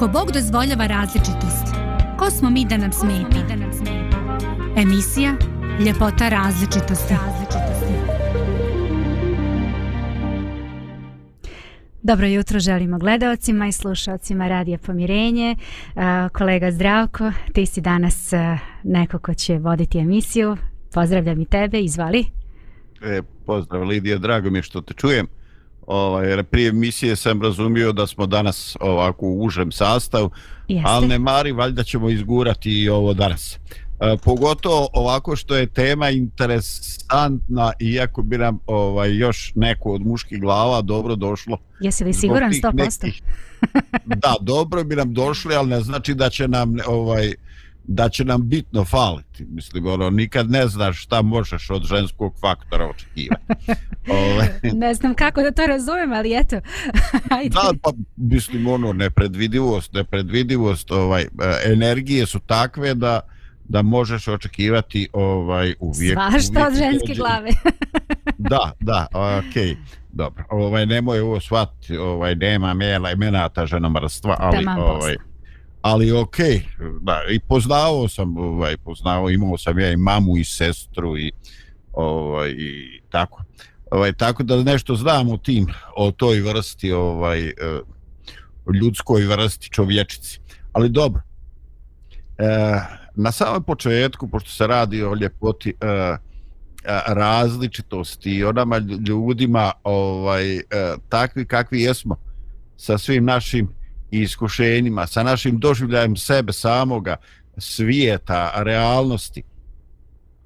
[0.00, 1.66] Ako Bog dozvoljava različitost,
[2.18, 3.36] ko smo mi da nam smeta?
[4.76, 5.36] Emisija
[5.86, 7.14] Ljepota različitosti.
[12.02, 15.56] Dobro jutro želimo gledalcima i slušalcima Radija Pomirenje.
[16.32, 18.32] Kolega Zdravko, ti si danas
[18.82, 20.56] neko ko će voditi emisiju.
[20.92, 22.24] Pozdravljam i tebe, izvali.
[23.02, 25.26] E, pozdrav Lidija, drago mi je što te čujem.
[25.86, 30.30] Ovaj, jer prije emisije sam razumio da smo danas ovako u užem sastavu,
[30.68, 30.90] Jeste.
[30.90, 33.58] ali ne mari, valjda ćemo izgurati i ovo danas.
[34.00, 40.40] E, pogotovo ovako što je tema interesantna, iako bi nam ovaj, još neko od muških
[40.40, 41.58] glava dobro došlo.
[41.80, 42.72] Jesi li siguran 100%?
[42.74, 43.22] Nekih,
[44.04, 47.34] da, dobro bi nam došli, ali ne znači da će nam ovaj,
[47.92, 49.44] da će nam bitno faliti.
[49.44, 53.42] Mislim, ono, nikad ne znaš šta možeš od ženskog faktora očekivati.
[54.32, 54.60] Ove.
[54.72, 56.56] ne znam kako da to razumem, ali eto.
[57.36, 57.48] Ajde.
[57.48, 61.26] Da, pa mislim, ono, nepredvidivost, nepredvidivost ovaj,
[61.66, 63.20] energije su takve da
[63.64, 67.50] da možeš očekivati ovaj uvijek svašta od ženske glave.
[68.50, 69.62] da, da, okej.
[69.62, 69.76] Okay.
[70.12, 70.44] Dobro.
[70.50, 75.29] Ovaj nemoj ovo shvatiti, ovaj nema mela i menata ženomrstva, ali ovaj posla
[75.82, 76.36] ali ok,
[77.00, 81.32] da, i poznao sam, ovaj, poznao, imao sam ja i mamu i sestru i,
[81.92, 83.42] ovaj, i tako.
[83.90, 87.54] Ovaj, tako da nešto znam o tim, o toj vrsti, ovaj, e,
[88.80, 90.40] ljudskoj vrsti čovječici.
[90.72, 91.22] Ali dobro,
[92.38, 92.80] e,
[93.14, 96.18] na samom početku, pošto se radi o ljepoti e, e
[97.06, 100.62] različitosti i onama ljudima ovaj, e,
[101.08, 102.16] takvi kakvi jesmo,
[102.76, 103.79] sa svim našim
[104.10, 107.16] i iskušenjima, sa našim doživljajem sebe samoga,
[107.58, 109.42] svijeta, realnosti.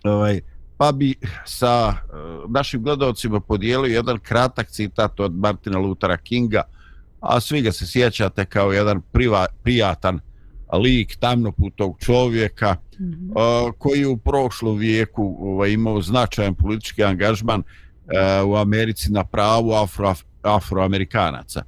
[0.05, 0.41] Ovaj,
[0.77, 6.62] pa bi sa uh, našim gledalcima podijelio jedan kratak citat od Martina Luthera Kinga,
[7.21, 10.21] a svi ga se sjećate kao jedan priva, prijatan
[10.73, 13.67] lik tamnoputog čovjeka mm -hmm.
[13.67, 19.72] uh, koji u prošlom vijeku ovaj, imao značajan politički angažman uh, u Americi na pravu
[19.72, 21.62] afro, afroamerikanaca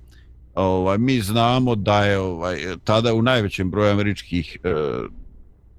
[0.56, 4.71] ovaj mi znamo da je ovaj tada u najvećem broju američkih eh,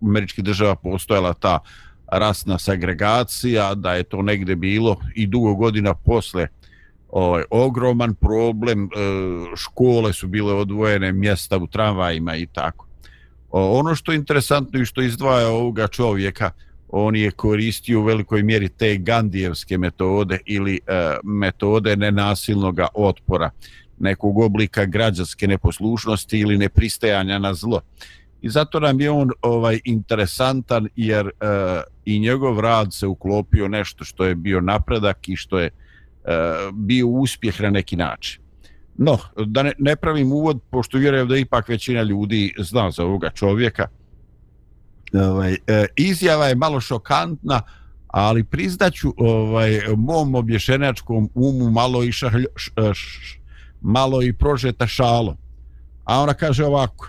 [0.02, 1.60] američkih država postojala ta
[2.12, 6.48] rasna segregacija da je to negde bilo i dugo godina posle
[7.10, 8.88] ovaj ogroman problem eh,
[9.56, 12.88] škole su bile odvojene mjesta u tramvajima i tako.
[13.50, 16.52] O, ono što je interesantno i što izdvaja ovoga čovjeka
[16.90, 23.50] on je koristio u velikoj mjeri te gandijevske metode ili e, metode nenasilnog otpora
[24.00, 27.82] nekog oblika građanske neposlušnosti ili nepristajanja na zlo.
[28.42, 31.32] I zato nam je on ovaj interesantan jer e,
[32.06, 35.72] i njegov rad se uklopio nešto što je bio napredak i što je e,
[36.74, 38.42] bio uspjeh na neki način.
[38.98, 43.30] No, da ne, ne pravim uvod, pošto vjerujem da ipak većina ljudi zna za ovoga
[43.30, 43.88] čovjeka,
[45.14, 47.62] ovaj, e, izjava je malo šokantna,
[48.08, 53.37] ali priznaću ovaj, mom obješenačkom umu malo i šahlj, š, š,
[53.82, 55.38] malo i prožeta šalo.
[56.04, 57.08] A ona kaže ovako,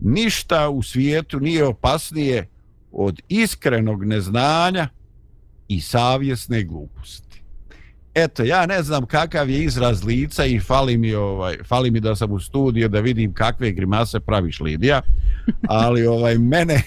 [0.00, 2.48] ništa u svijetu nije opasnije
[2.92, 4.88] od iskrenog neznanja
[5.68, 7.42] i savjesne gluposti.
[8.14, 12.16] Eto, ja ne znam kakav je izraz lica i fali mi, ovaj, fali mi da
[12.16, 15.02] sam u studiju da vidim kakve grimase praviš Lidija,
[15.68, 16.82] ali ovaj mene,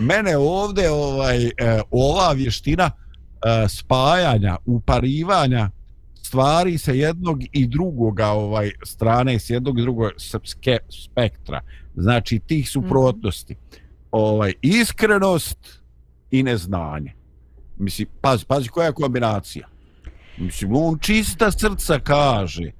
[0.00, 1.50] mene ovde ovaj, e,
[1.90, 5.70] ova vještina e, spajanja, uparivanja
[6.34, 11.60] stvari sa jednog i drugoga ovaj strane s jednog i drugog srpske spektra.
[11.94, 13.54] Znači tih suprotnosti.
[13.54, 13.86] Mm.
[14.10, 15.82] ovaj iskrenost
[16.30, 17.12] i neznanje.
[17.78, 19.68] Mislim pazi pazi koja je kombinacija.
[20.38, 22.72] Mislim on čista srca kaže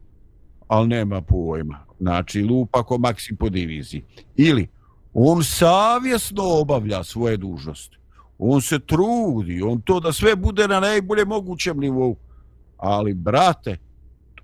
[0.68, 1.86] ali nema pojma.
[2.00, 4.04] Znači lupa ko maksim po diviziji.
[4.36, 4.68] Ili
[5.12, 7.96] on savjesno obavlja svoje dužnosti.
[8.38, 12.16] On se trudi on to da sve bude na najbolje mogućem nivou
[12.76, 13.76] ali brate,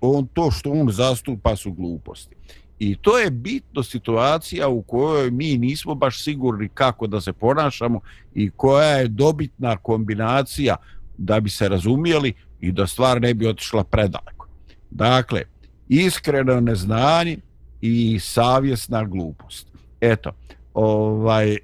[0.01, 2.35] on to što on zastupa su gluposti.
[2.79, 7.99] I to je bitno situacija u kojoj mi nismo baš sigurni kako da se ponašamo
[8.35, 10.75] i koja je dobitna kombinacija
[11.17, 14.47] da bi se razumijeli i da stvar ne bi otišla predaleko.
[14.91, 15.41] Dakle,
[15.89, 17.37] iskreno neznanje
[17.81, 19.67] i savjesna glupost.
[20.01, 20.31] Eto,
[20.73, 21.59] ovaj, e,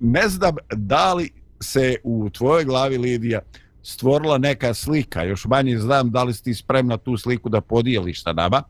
[0.00, 1.30] ne znam da li
[1.60, 3.40] se u tvojoj glavi, Lidija,
[3.86, 8.22] stvorila neka slika, još manje znam da li si ti spremna tu sliku da podijeliš
[8.22, 8.62] sa nama.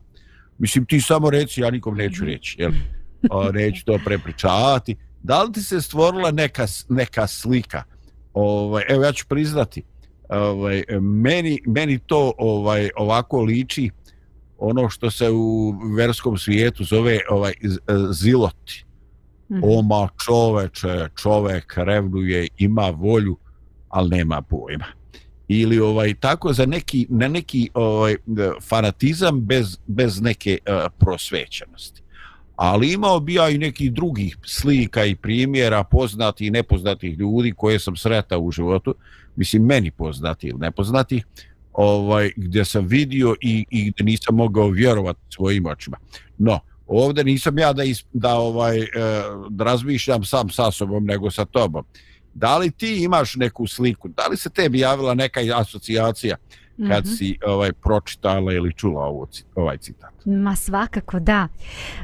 [0.57, 2.71] Mislim, ti samo reći, ja nikom neću reći, jel?
[3.29, 4.95] O, neću to prepričavati.
[5.23, 7.83] Da li ti se stvorila neka, neka slika?
[8.33, 9.83] Ovaj, evo, ja ću priznati,
[10.29, 13.89] ovaj, meni, meni to ovaj ovako liči
[14.57, 17.53] ono što se u verskom svijetu zove ovaj
[18.11, 18.85] ziloti.
[19.49, 19.63] Mm.
[19.63, 23.37] Oma čoveče, čovek revnuje, ima volju,
[23.89, 24.96] ali nema pojma.
[25.47, 28.15] Ili ovaj tako za neki na neki ovaj
[28.61, 32.01] fanatizam bez bez neke uh, prosvećenosti.
[32.55, 37.79] Ali imao bi ja i nekih drugih slika i primjera poznatih i nepoznatih ljudi koje
[37.79, 38.95] sam sretao u životu,
[39.35, 41.23] mislim meni poznati ili nepoznati,
[41.73, 45.97] ovaj, gdje sam vidio i, i gdje nisam mogao vjerovati svojim očima.
[46.37, 48.87] No, ovdje nisam ja da, is, da, ovaj, eh,
[49.49, 51.85] da razmišljam sam sa sobom, nego sa tobom.
[52.37, 54.07] Da li ti imaš neku sliku?
[54.07, 56.37] Da li se tebi javila neka asocijacija
[56.77, 57.17] kad mm -hmm.
[57.17, 60.11] si ovaj pročitala ili čula ovo, ovaj citat?
[60.25, 61.47] Ma svakako da.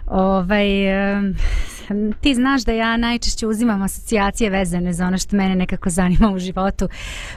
[0.07, 0.67] Ovaj,
[2.21, 6.39] ti znaš da ja najčešće uzimam asocijacije vezane za ono što mene nekako zanima u
[6.39, 6.87] životu,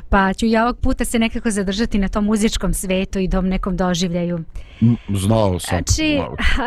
[0.09, 3.77] pa ću ja ovog puta se nekako zadržati na tom muzičkom svetu i dom nekom
[3.77, 4.39] doživljaju.
[5.15, 5.69] Znao sam.
[5.69, 6.19] Znači,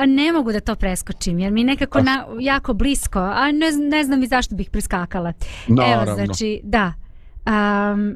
[0.08, 4.24] ne mogu da to preskočim, jer mi nekako na, jako blisko, a ne, ne znam
[4.24, 5.34] i zašto bih priskakala.
[5.68, 6.04] Naravno.
[6.04, 6.94] Evo, znači, da.
[7.46, 8.16] Um,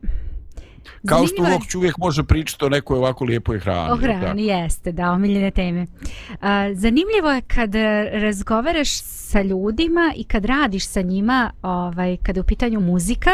[1.07, 3.91] Kao što uvijek čovjek može pričati o nekoj ovako lijepoj hrani.
[3.91, 4.53] O hrani, da.
[4.53, 5.85] jeste, da, omiljene teme.
[6.73, 7.75] Zanimljivo je kad
[8.11, 13.31] razgovaraš sa ljudima i kad radiš sa njima, ovaj, kada je u pitanju muzika,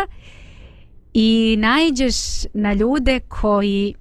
[1.13, 2.15] i najđeš
[2.53, 3.93] na ljude koji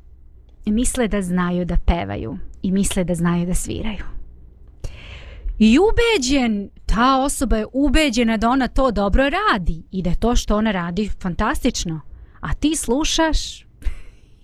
[0.66, 4.04] misle da znaju da pevaju i misle da znaju da sviraju.
[5.58, 10.36] I ubeđen, ta osoba je ubeđena da ona to dobro radi i da je to
[10.36, 12.00] što ona radi fantastično
[12.40, 13.68] a ti slušaš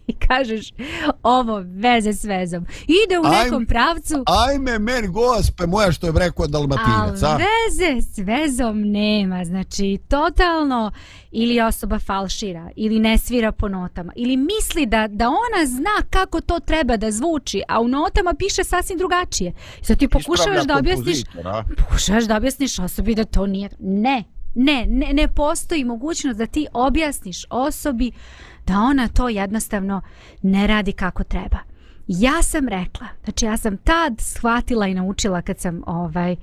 [0.06, 0.72] i kažeš
[1.22, 2.66] ovo veze s vezom.
[3.04, 4.24] Ide u nekom pravcu.
[4.26, 7.22] Ajme, meni gospe moja što je rekao dalmatinac.
[7.22, 9.44] A veze s vezom nema.
[9.44, 10.92] Znači, totalno
[11.30, 16.40] ili osoba falšira ili ne svira po notama ili misli da, da ona zna kako
[16.40, 19.52] to treba da zvuči, a u notama piše sasvim drugačije.
[19.82, 21.18] Sad ti pokušavaš da objasniš
[21.78, 23.68] pokušavaš da objasniš osobi da to nije...
[23.78, 28.12] Ne, Ne, ne, ne postoji mogućnost da ti objasniš osobi
[28.66, 30.00] da ona to jednostavno
[30.42, 31.58] ne radi kako treba.
[32.06, 36.36] Ja sam rekla, znači ja sam tad shvatila i naučila kad sam ovaj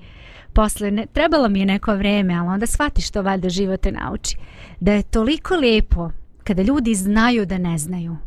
[0.53, 4.37] posle ne, trebalo mi je neko vreme, ali onda shvatiš to valjda život te nauči.
[4.79, 6.11] Da je toliko lepo
[6.43, 8.17] kada ljudi znaju da ne znaju.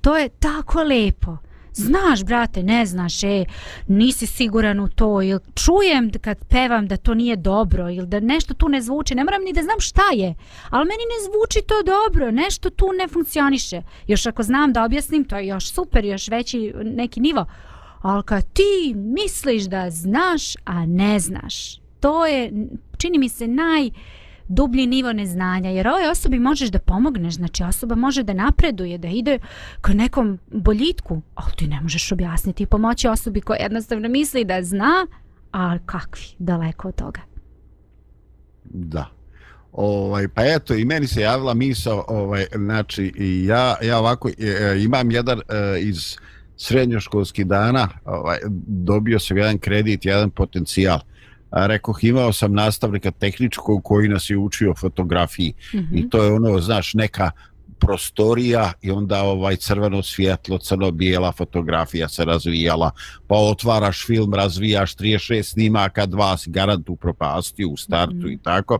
[0.00, 1.36] To je tako lepo.
[1.86, 3.44] Znaš, brate, ne znaš, e,
[3.86, 8.54] nisi siguran u to, ili čujem kad pevam da to nije dobro, ili da nešto
[8.54, 10.34] tu ne zvuči, ne moram ni da znam šta je,
[10.70, 13.82] ali meni ne zvuči to dobro, nešto tu ne funkcioniše.
[14.06, 17.46] Još ako znam da objasnim, to je još super, još veći neki nivo.
[18.02, 22.52] Ali kad ti misliš da znaš, a ne znaš, to je,
[22.98, 23.90] čini mi se, naj
[24.50, 29.08] dublji nivo neznanja, jer ovoj osobi možeš da pomogneš, znači osoba može da napreduje, da
[29.08, 29.38] ide
[29.80, 34.62] ka nekom boljitku, ali ti ne možeš objasniti i pomoći osobi koja jednostavno misli da
[34.62, 35.06] zna,
[35.52, 37.20] a kakvi, daleko od toga.
[38.64, 39.06] Da.
[39.72, 43.12] Ovaj, pa eto, i meni se javila misa, ovaj, znači,
[43.46, 46.16] ja, ja ovako e, e, imam jedan e, iz
[46.56, 51.10] srednjoškolskih dana, ovaj, dobio sam jedan kredit, jedan potencijal rekao,
[52.02, 55.98] imao sam nastavnika tehničkog koji nas je učio fotografiji mm -hmm.
[55.98, 57.30] i to je ono, znaš, neka
[57.80, 62.90] prostorija i onda ovaj crveno svjetlo, crno-bijela fotografija se razvijala,
[63.26, 68.34] pa otvaraš film, razvijaš 36 snimaka, dva si garant u propasti u startu mm -hmm.
[68.34, 68.78] i tako.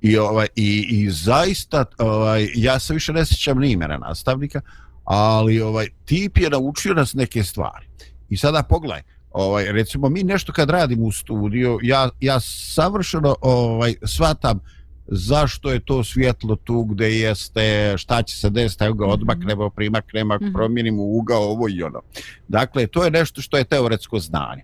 [0.00, 4.60] I, ovaj, i, i zaista, ovaj, ja se više ne sjećam ni imena nastavnika,
[5.04, 7.86] ali ovaj tip je naučio nas neke stvari.
[8.28, 12.40] I sada pogledaj, ovaj recimo mi nešto kad radimo u studiju ja ja
[12.74, 14.60] savršeno ovaj svatam
[15.06, 19.12] zašto je to svjetlo tu gdje jeste šta će se desiti evo ga mhm.
[19.12, 20.52] odmaknemo primaknemo -hmm.
[20.52, 22.00] promijenimo ugao ovo i ono
[22.48, 24.62] dakle to je nešto što je teoretsko znanje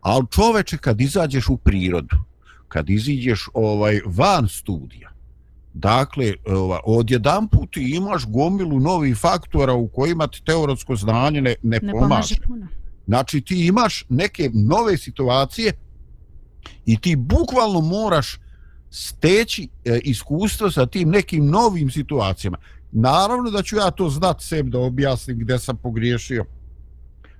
[0.00, 2.16] al čoveče kad izađeš u prirodu
[2.68, 5.12] kad iziđeš ovaj van studija
[5.74, 11.80] Dakle, ovaj, odjedan put imaš gomilu novih faktora u kojima ti teoretsko znanje ne, ne,
[11.82, 12.34] ne pomaže.
[12.46, 12.66] Puno.
[13.06, 15.72] Znači ti imaš neke nove situacije
[16.86, 18.38] i ti bukvalno moraš
[18.90, 22.58] steći e, iskustvo sa tim nekim novim situacijama.
[22.92, 26.44] Naravno da ću ja to znat sebi da objasnim gdje sam pogriješio,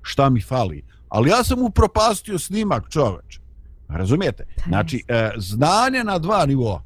[0.02, 0.84] šta mi fali.
[1.08, 3.40] Ali ja sam upropastio snimak čoveč.
[3.88, 4.44] Razumijete?
[4.68, 6.82] Znači, e, znanje na dva nivoa.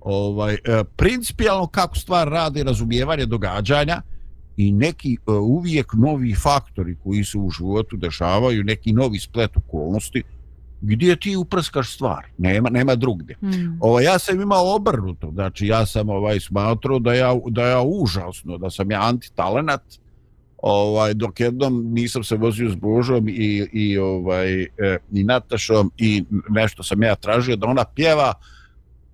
[0.00, 4.02] Ovaj, e, principijalno kako stvar radi razumijevanje događanja,
[4.56, 10.22] i neki uh, uvijek novi faktori koji se u životu dešavaju, neki novi splet okolnosti,
[10.80, 13.36] gdje ti uprskaš stvar, nema, nema drugde.
[13.42, 13.78] Mm.
[13.80, 18.58] Ovo, ja sam imao obrnuto, znači ja sam ovaj smatrao da ja, da ja užasno,
[18.58, 19.82] da sam ja antitalenat,
[20.62, 24.68] ovaj dok jednom nisam se vozio s Božom i i ovaj e,
[25.12, 28.34] i Natašom i nešto sam ja tražio da ona pjeva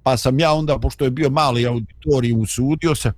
[0.02, 3.12] pa sam ja onda pošto je bio mali auditorij usudio se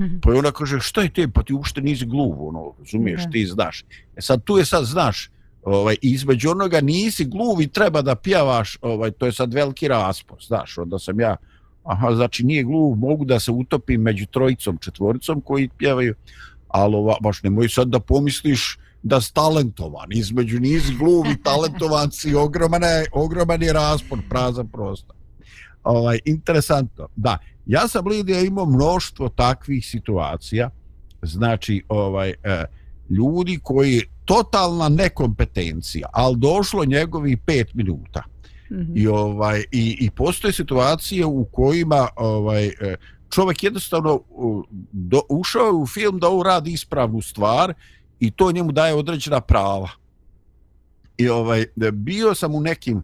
[0.00, 0.18] mhm.
[0.22, 3.84] pa ona kaže šta je te pa ti uopšte nisi gluv ono razumiješ ti znaš
[4.16, 5.30] e sad tu je sad znaš
[5.62, 10.38] ovaj između onoga nisi gluv i treba da pjevaš ovaj to je sad veliki raspon
[10.40, 11.36] znaš onda sam ja
[11.84, 16.14] aha znači nije gluv mogu da se utopim među trojicom četvoricom koji pjevaju
[16.68, 22.34] ali ova, baš nemoj sad da pomisliš da si talentovan, između niz gluvi talentovan si,
[22.34, 25.16] ogroman je, ogroman je raspon, prazan prostor.
[25.84, 30.70] Ovaj, interesantno, da, ja sam Lidija imao mnoštvo takvih situacija,
[31.22, 32.64] znači, ovaj, e,
[33.10, 38.22] ljudi koji totalna nekompetencija, ali došlo njegovi pet minuta.
[38.70, 38.92] Mm -hmm.
[38.94, 42.96] I ovaj i i postoje situacije u kojima ovaj e,
[43.30, 44.20] čovjek jednostavno
[44.92, 47.74] do, ušao u film da uradi ispravnu stvar
[48.20, 49.88] i to njemu daje određena prava.
[51.18, 53.02] I ovaj bio sam u nekim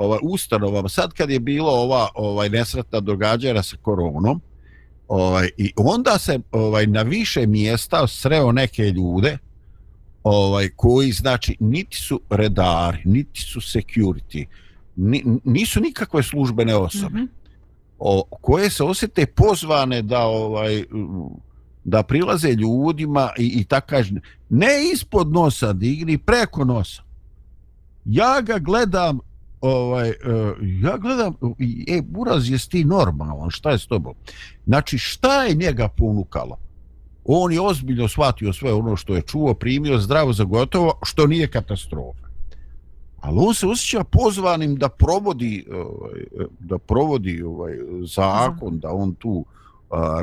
[0.00, 0.88] ovaj ustanovama.
[0.88, 4.40] Sad kad je bilo ova ovaj nesretna događanja sa koronom
[5.08, 9.38] ovaj i onda se ovaj na više mjesta sreo neke ljude
[10.22, 14.46] ovaj koji znači niti su redari niti su security
[14.96, 17.40] ni, nisu nikakve službene osobe mm -hmm
[18.00, 20.84] o, koje se osjete pozvane da ovaj
[21.84, 24.14] da prilaze ljudima i, i tako kaže
[24.48, 27.02] ne ispod nosa digni preko nosa.
[28.04, 29.18] Ja ga gledam
[29.60, 30.14] ovaj uh,
[30.82, 31.34] ja gledam
[31.88, 33.50] e buraz je ti normalan?
[33.50, 34.14] Šta je s tobom?
[34.66, 36.56] Znači šta je njega ponukalo?
[37.24, 41.50] On je ozbiljno shvatio sve ono što je čuo primio zdravo za gotovo što nije
[41.50, 42.26] katastrofa.
[43.20, 49.14] Ali on se osjeća pozvanim da provodi ovaj, e, da provodi ovaj zakon da on
[49.14, 49.44] tu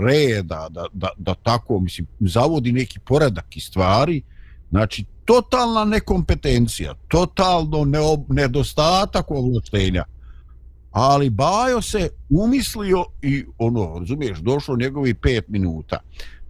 [0.01, 4.21] reda da, da, da tako mislim zavodi neki poredak i stvari
[4.69, 10.03] znači totalna nekompetencija totalno neob, nedostatak ovlaštenja
[10.91, 15.99] ali Bajo se umislio i ono razumiješ došlo njegovi pet minuta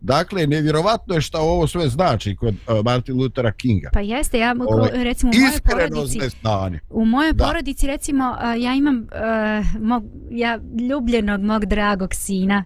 [0.02, 3.90] Dakle, nevjerovatno je šta ovo sve znači kod uh, Martin Luthera Kinga.
[3.94, 6.20] Pa jeste, ja mogu, ovaj, recimo u mojoj porodici,
[6.90, 7.46] u mojoj da.
[7.46, 10.60] porodici recimo uh, ja imam uh, mog, ja
[10.90, 12.64] ljubljenog mog dragog sina.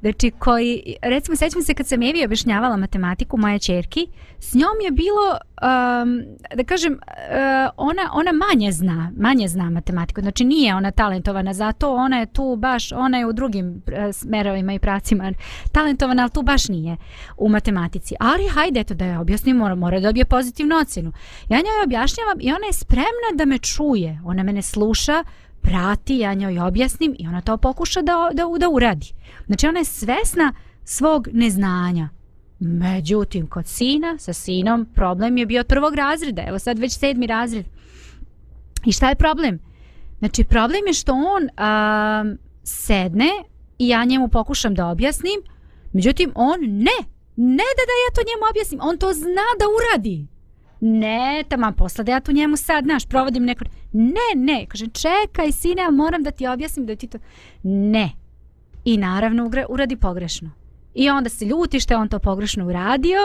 [0.00, 4.06] Znači, koji, recimo, sećam se kad sam Evi objašnjavala matematiku moje čerki,
[4.38, 6.22] s njom je bilo, um,
[6.54, 6.98] da kažem, uh,
[7.76, 10.20] ona, ona manje zna, manje zna matematiku.
[10.20, 14.14] Znači, nije ona talentovana za to, ona je tu baš, ona je u drugim uh,
[14.14, 15.32] smerovima i pracima
[15.72, 16.96] talentovana, ali tu baš nije
[17.36, 18.14] u matematici.
[18.20, 21.12] Ali, hajde, eto da je objasnim, mora, mora da dobije pozitivnu ocenu.
[21.48, 25.24] Ja njoj objašnjavam i ona je spremna da me čuje, ona mene sluša,
[25.68, 29.12] prati, ja njoj objasnim i ona to pokuša da, da, da uradi.
[29.46, 30.52] Znači ona je svesna
[30.84, 32.08] svog neznanja.
[32.58, 36.42] Međutim, kod sina, sa sinom, problem je bio od prvog razreda.
[36.46, 37.66] Evo sad već sedmi razred.
[38.84, 39.58] I šta je problem?
[40.18, 42.24] Znači, problem je što on a,
[42.62, 43.30] sedne
[43.78, 45.40] i ja njemu pokušam da objasnim.
[45.92, 46.98] Međutim, on ne.
[47.36, 48.80] Ne da da ja to njemu objasnim.
[48.82, 50.26] On to zna da uradi
[50.80, 53.64] ne, tamo posla da ja tu njemu sad, znaš, provodim neko...
[53.92, 57.18] Ne, ne, kaže, čekaj, sine, ja moram da ti objasnim da ti to...
[57.62, 58.10] Ne.
[58.84, 60.50] I naravno uradi pogrešno.
[60.94, 63.18] I onda se ljuti što je on to pogrešno uradio,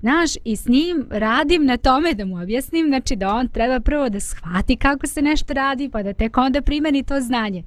[0.00, 4.08] znaš, i s njim radim na tome da mu objasnim, znači da on treba prvo
[4.08, 7.62] da shvati kako se nešto radi, pa da tek onda primeni to znanje.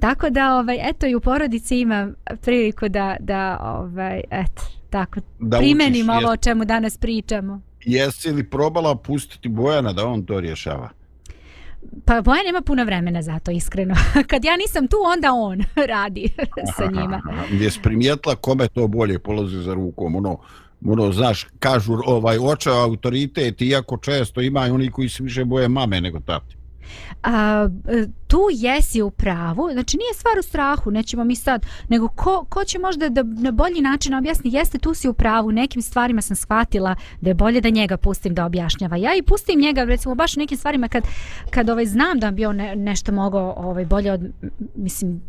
[0.00, 5.58] Tako da, ovaj, eto, i u porodici ima priliku da, da ovaj, eto, tako, da
[5.58, 10.40] primenim učiš, ovo o čemu danas pričamo jesi li probala pustiti Bojana da on to
[10.40, 10.90] rješava?
[12.04, 13.94] Pa Bojan nema puno vremena za to, iskreno.
[14.30, 15.62] Kad ja nisam tu, onda on
[15.94, 16.28] radi
[16.76, 17.22] sa njima.
[17.50, 20.16] Jesi primijetila kome to bolje polazi za rukom?
[20.16, 20.38] Ono,
[20.86, 26.00] ono znaš, kažu ovaj očeo autoritet, iako često ima oni koji se više boje mame
[26.00, 26.55] nego tati
[27.22, 32.08] a, e, tu jesi u pravu, znači nije stvar u strahu, nećemo mi sad, nego
[32.08, 35.82] ko, ko će možda da na bolji način objasni, jeste tu si u pravu, nekim
[35.82, 38.96] stvarima sam shvatila da je bolje da njega pustim da objašnjava.
[38.96, 41.04] Ja i pustim njega, recimo, baš u nekim stvarima kad,
[41.50, 44.20] kad ovaj, znam da bi on ne, nešto mogao ovaj, bolje od,
[44.76, 45.20] mislim,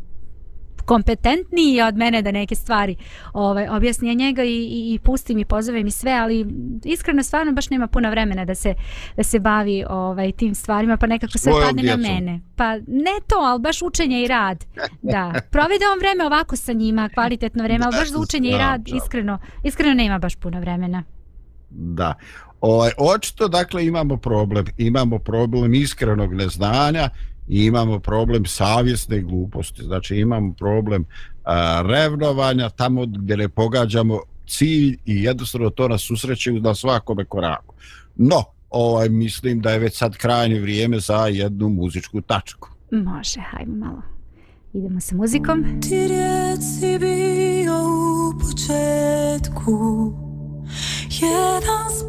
[0.88, 2.96] kompetentniji od mene da neke stvari
[3.34, 6.46] ovaj, objasni njega i, i, i pusti mi, pozove mi sve, ali
[6.84, 8.74] iskreno stvarno baš nema puno vremena da se,
[9.18, 12.42] da se bavi ovaj, tim stvarima, pa nekako sve padne na mene.
[12.56, 14.66] Pa ne to, ali baš učenje i rad.
[15.02, 18.88] Da, provede on vreme ovako sa njima, kvalitetno vreme, ali baš za učenje i rad,
[18.88, 21.04] iskreno, iskreno nema baš puno vremena.
[21.70, 22.14] Da.
[22.62, 24.66] Ovaj, očito, dakle, imamo problem.
[24.78, 27.10] Imamo problem iskrenog neznanja
[27.48, 29.84] i imamo problem savjesne gluposti.
[29.84, 31.06] Znači imamo problem
[31.44, 37.76] a, revnovanja tamo gdje ne pogađamo cilj i jednostavno to nas susreće na svakome koraku.
[38.16, 42.70] No, ovaj, mislim da je već sad krajnje vrijeme za jednu muzičku tačku.
[42.92, 44.02] Može, hajmo malo.
[44.74, 45.82] Idemo sa muzikom.
[45.82, 50.28] Ti reci bio u početku
[51.22, 52.04] Jedan s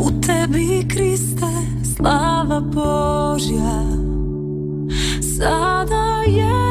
[0.00, 1.52] U tebi Kriste
[1.96, 3.84] slava Božja.
[5.20, 6.69] Sada je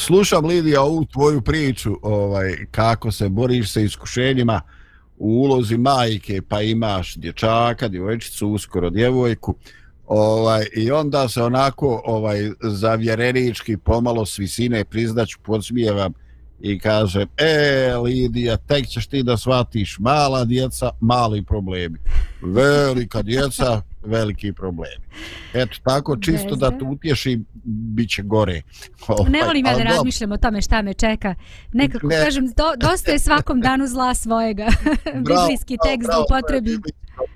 [0.00, 4.60] slušam Lidija ovu tvoju priču, ovaj, kako se boriš sa iskušenjima
[5.18, 9.54] u ulozi majke, pa imaš dječaka, djevojčicu, uskoro djevojku,
[10.06, 16.12] ovaj, i onda se onako ovaj, zavjerenički pomalo s visine priznaću, podsmijevam,
[16.60, 21.98] i kaže, e, Lidija, tek ćeš ti da shvatiš, mala djeca, mali problemi.
[22.42, 25.04] Velika djeca, veliki problemi.
[25.54, 28.62] Eto, tako čisto da te utješi, bit će gore.
[29.08, 31.34] Ovaj, ne volim ja da razmišljam o tome šta me čeka.
[31.72, 32.24] Nekako, ne.
[32.24, 34.66] kažem, do, dosta je svakom danu zla svojega.
[35.14, 36.78] Biblijski tekst bravo, upotrebi.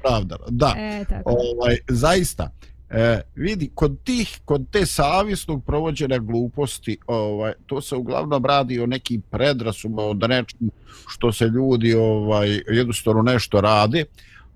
[0.03, 0.75] Pravda, da.
[0.79, 1.31] E, tako.
[1.31, 2.51] Ovaj, zaista.
[2.97, 8.87] E, vidi, kod tih, kod te savjesnog provođenja gluposti, ovaj, to se uglavnom radi o
[8.87, 10.71] nekim predrasuma, o nečem
[11.09, 14.05] što se ljudi ovaj, jednostavno nešto rade,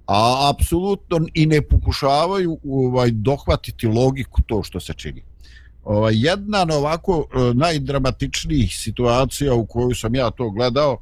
[0.07, 5.22] a apsolutno i ne pokušavaju ovaj, dohvatiti logiku to što se čini.
[5.85, 10.98] Ovaj, jedna ovako e, najdramatičnijih situacija u koju sam ja to gledao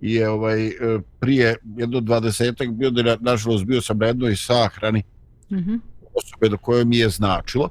[0.00, 0.72] je ovaj, e,
[1.20, 5.02] prije jedno dvadesetak bio, da nažalost bio sam na jednoj sahrani,
[5.50, 5.80] mm -hmm
[6.16, 7.70] osobe do koje mi je značilo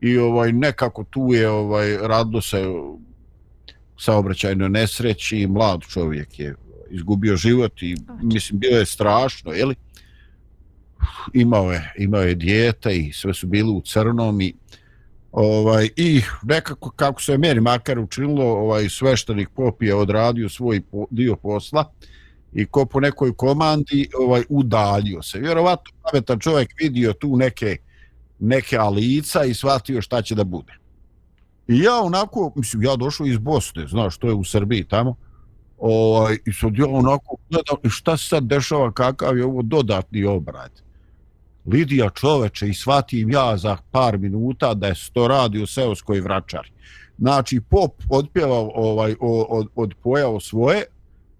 [0.00, 2.64] i ovaj nekako tu je ovaj radilo se
[3.98, 6.54] saobraćajno nesreći i mlad čovjek je
[6.90, 9.74] izgubio život i mislim bilo je strašno je li?
[11.34, 14.54] Imao je imao je dijete i sve su bili u crnom i
[15.32, 21.06] ovaj i nekako kako se meni makar učinilo ovaj sveštenik pop je odradio svoj po,
[21.10, 21.92] dio posla
[22.52, 25.38] i ko po nekoj komandi ovaj udaljio se.
[25.38, 27.76] Vjerovatno pametan čovjek vidio tu neke
[28.38, 30.72] neke alica i shvatio šta će da bude.
[31.68, 35.16] I ja onako, mislim, ja došao iz Bosne, znaš, to je u Srbiji tamo,
[35.78, 40.70] ovaj, i sad ja onako gledam šta se sad dešava, kakav je ovo dodatni obrad.
[41.66, 46.70] Lidija čoveče i shvatim ja za par minuta da je sto radi u seoskoj vračari.
[47.18, 50.84] Znači, pop odpjeva ovaj, od, od pojao svoje,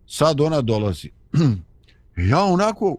[0.09, 1.11] sad ona dolazi.
[2.31, 2.97] ja onako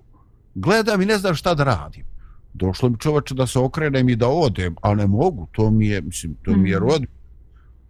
[0.56, 2.06] gledam i ne znam šta da radim.
[2.54, 6.02] Došlo mi čoveče da se okrenem i da odem, a ne mogu, to mi je,
[6.02, 6.84] mislim, to mi je mm.
[6.84, 7.06] rod.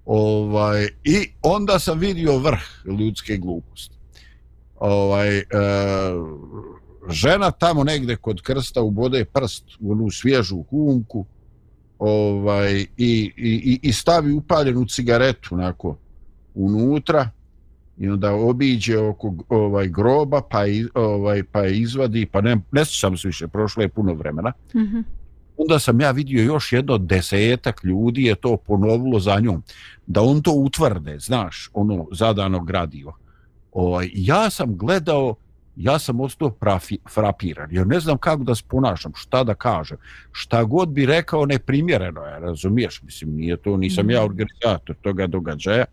[0.06, 2.60] Ovaj, I onda sam vidio vrh
[3.00, 3.96] ljudske gluposti.
[4.80, 5.44] Ovaj, e,
[7.10, 11.26] žena tamo negde kod krsta ubode prst u onu svježu humku
[12.00, 15.98] ovaj, i, i, i, i stavi upaljenu cigaretu onako
[16.54, 17.30] unutra
[18.00, 23.18] i onda obiđe oko ovaj groba pa i, ovaj pa izvadi pa ne ne sam
[23.18, 24.52] se više prošlo je puno vremena.
[24.76, 24.98] Mhm.
[24.98, 25.20] Mm
[25.62, 29.64] onda sam ja vidio još jedno desetak ljudi je to ponovilo za njom
[30.08, 33.18] da on to utvrde, znaš, ono zadano gradivo.
[33.72, 35.36] Ovaj ja sam gledao
[35.76, 39.98] ja sam ostao prafi, frapiran, jer ne znam kako da se ponašam, šta da kažem,
[40.32, 45.86] šta god bi rekao neprimjereno je, razumiješ, mislim, nije to, nisam ja organizator toga događaja,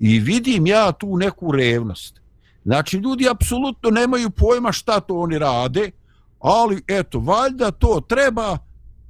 [0.00, 2.20] I vidim ja tu neku revnost.
[2.64, 5.90] Znači, ljudi apsolutno nemaju pojma šta to oni rade,
[6.40, 8.58] ali eto, valjda to treba,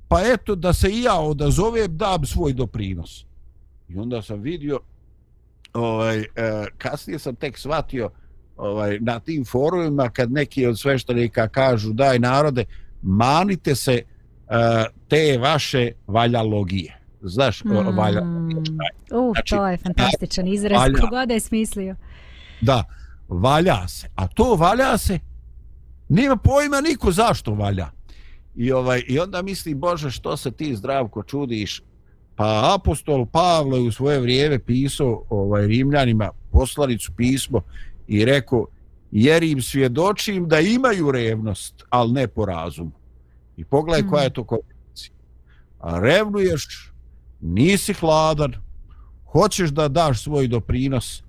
[0.09, 3.25] pa eto da se i ja odazovem, dam svoj doprinos.
[3.89, 4.81] I onda sam vidio,
[5.73, 6.27] ovaj, e,
[6.79, 8.11] kasnije sam tek shvatio
[8.57, 12.65] ovaj, na tim forumima kad neki od sveštenika kažu daj narode,
[13.03, 14.05] manite se e,
[15.09, 17.97] te vaše valjalogije znaš, mm.
[17.97, 18.23] valja.
[18.23, 21.01] Uh, znači, to je fantastičan izraz, valja.
[21.01, 21.97] kogoda je smislio.
[22.61, 22.85] Da,
[23.29, 24.09] valja se.
[24.15, 25.19] A to valja se,
[26.09, 27.91] nima pojma niko zašto valja.
[28.57, 31.83] I, ovaj, I onda misli, Bože, što se ti zdravko čudiš?
[32.37, 37.61] Pa apostol Pavlo je u svoje vrijeme pisao ovaj, Rimljanima poslanicu pismo
[38.09, 38.67] i rekao,
[39.11, 42.91] jer im svjedočim da imaju revnost, ali ne po razumu.
[43.57, 44.11] I pogledaj mm.
[44.11, 45.15] koja je to kombinacija.
[45.81, 46.90] A revnuješ
[47.41, 48.55] nisi hladan,
[49.33, 51.23] hoćeš da daš svoj doprinos,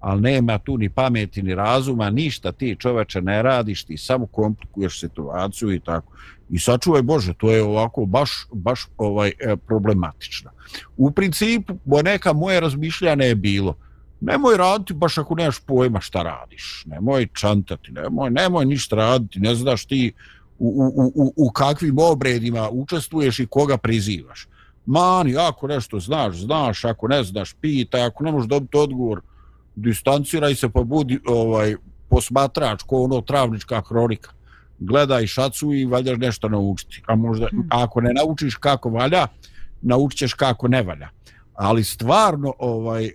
[0.00, 5.00] ali nema tu ni pameti ni razuma, ništa ti čoveče ne radiš, ti samo komplikuješ
[5.00, 6.12] situaciju i tako.
[6.50, 10.50] I sačuvaj Bože, to je ovako baš, baš ovaj e, problematično.
[10.96, 13.76] U principu, neka moje razmišljanje je bilo,
[14.20, 19.54] nemoj raditi baš ako nemaš pojma šta radiš, nemoj čantati, nemoj, nemoj ništa raditi, ne
[19.54, 20.12] znaš ti
[20.58, 24.48] u, u, u, u kakvim obredima učestvuješ i koga prizivaš
[24.88, 29.20] mani, ako nešto znaš, znaš, ako ne znaš, pitaj, ako ne možeš dobiti odgovor,
[29.76, 31.76] distanciraj se pa budi ovaj,
[32.08, 34.30] posmatrač, ko ono travnička hronika.
[34.78, 37.02] Gledaj šacu i valjaš nešto naučiti.
[37.06, 37.68] A možda, hmm.
[37.70, 39.26] ako ne naučiš kako valja,
[39.82, 41.08] naučiš kako ne valja.
[41.54, 43.12] Ali stvarno, ovaj, e,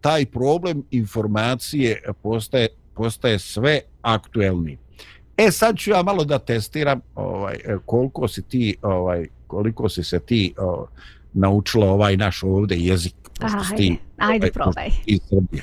[0.00, 4.78] taj problem informacije postaje, postaje sve aktuelni.
[5.36, 10.04] E sad ću ja malo da testiram ovaj e, koliko si ti ovaj koliko si
[10.04, 10.86] se ti o,
[11.32, 14.90] naučila ovaj naš ovde jezik Ajde, ti, ajde, ovaj, probaj.
[15.06, 15.62] iz Srbije.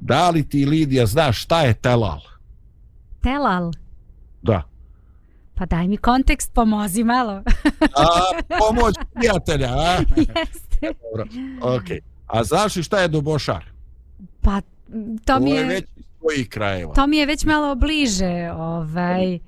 [0.00, 2.20] Da li ti, Lidija, znaš šta je telal?
[3.20, 3.72] Telal.
[4.42, 4.62] Da.
[5.54, 7.32] Pa daj mi kontekst, pomozi malo.
[8.02, 8.20] A,
[8.58, 9.96] pomoć prijatelja, a?
[10.16, 10.92] Jeste.
[11.02, 11.26] Dobro,
[11.76, 12.00] okej.
[12.26, 13.64] A znaš li šta je dobošar?
[14.40, 14.60] Pa
[15.24, 16.94] to mi je je, već iz tvojih krajeva.
[16.94, 19.38] to mi je već malo bliže, ovaj.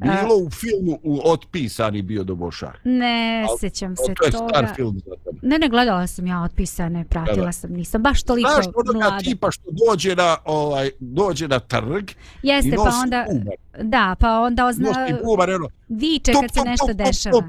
[0.00, 2.78] Bilo u filmu u otpisani bio dobošar.
[2.84, 4.48] Ne, Al- sjećam O, se to je toga.
[4.48, 5.38] star film za tebe.
[5.42, 9.18] Ne, ne, gledala sam ja otpisane, pratila Da, sam, nisam baš toliko Znaš onoga mlada.
[9.18, 13.54] tipa što dođe na, ovaj, dođe na trg i Jeste, nosi pa onda, bubar.
[13.82, 17.06] da, pa onda ozna, Nosi bubar, ono, viče Top, kad se top, nešto top, top,
[17.06, 17.32] dešava.
[17.32, 17.44] top.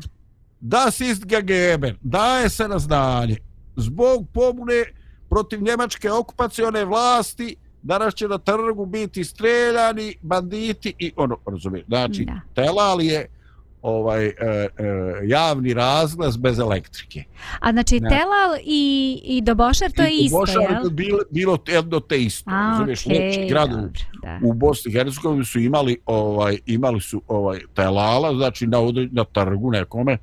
[0.61, 1.95] Das ist gegeben.
[2.01, 3.37] Daje se na znanje.
[3.75, 4.83] Zbog pobune
[5.29, 12.25] protiv njemačke okupacione vlasti danas će na trgu biti streljani banditi i ono, razumiješ, znači,
[12.25, 12.39] Da.
[12.55, 13.27] telal je
[13.81, 14.67] ovaj e, e,
[15.23, 17.23] javni razglas bez elektrike.
[17.59, 18.09] A znači Ne.
[18.09, 18.81] Telal i,
[19.25, 20.83] i Dobošar to je I u isto, jel?
[20.83, 22.49] je bilo, bilo jedno te isto.
[22.49, 23.69] A, razumiješ, okej, neki grad
[24.43, 28.77] u- Bosni i Hercegovini su imali ovaj imali su ovaj telala znači na
[29.11, 30.17] na trgu nekome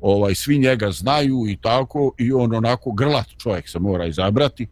[0.00, 4.66] ovaj svi njega znaju i tako i on onako grlat čovjek se mora izabrati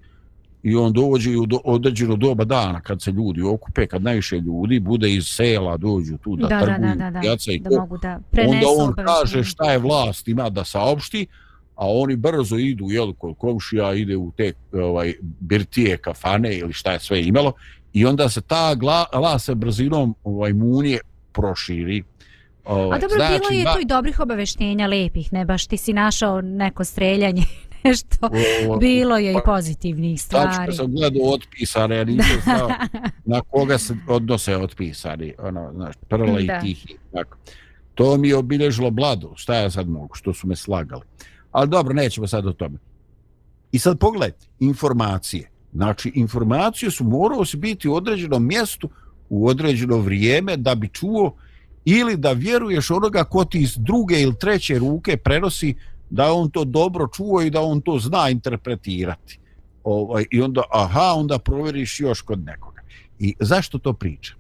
[0.62, 4.80] i on dođe u do, određeno doba dana kad se ljudi okupe kad najviše ljudi
[4.80, 7.80] bude iz sela dođu tu da, Da, da, trguju da, da, da, pijaca i da
[7.80, 11.26] mogu da onda on kaže šta je vlast ima da saopšti
[11.74, 16.92] a oni brzo idu jel kod komšija ide u te ovaj birtije kafane ili šta
[16.92, 17.52] je sve imalo
[17.92, 21.00] i onda se ta gla, glas se brzinom ovaj munije
[21.32, 22.02] proširi.
[22.64, 26.40] Ovaj, A dobro, bilo je tu i dobrih obaveštenja, lepih, ne baš ti si našao
[26.40, 27.42] neko streljanje,
[27.84, 28.30] nešto.
[28.68, 30.72] o- Bilo je i pa, pozitivnih Tačno stvari.
[30.72, 32.70] sam gledao otpisane, ja nisam znao
[33.24, 37.36] na koga se odnose otpisani, ono, znaš, prla i tihi, tako.
[37.94, 41.02] To mi je obilježilo bladu, šta ja sad mogu, što su me slagali.
[41.52, 42.78] Ali dobro, nećemo sad o tome.
[43.72, 45.50] I sad pogledajte, informacije.
[45.72, 48.88] Znači, informacije su morao se biti u određenom mjestu,
[49.28, 51.34] u određeno vrijeme da bi čuo
[51.84, 55.74] ili da vjeruješ onoga ko ti iz druge ili treće ruke prenosi
[56.10, 59.38] da on to dobro čuo i da on to zna interpretirati.
[59.84, 62.82] Ovaj, I onda, aha, onda proveriš još kod nekoga.
[63.18, 64.36] I zašto to pričam?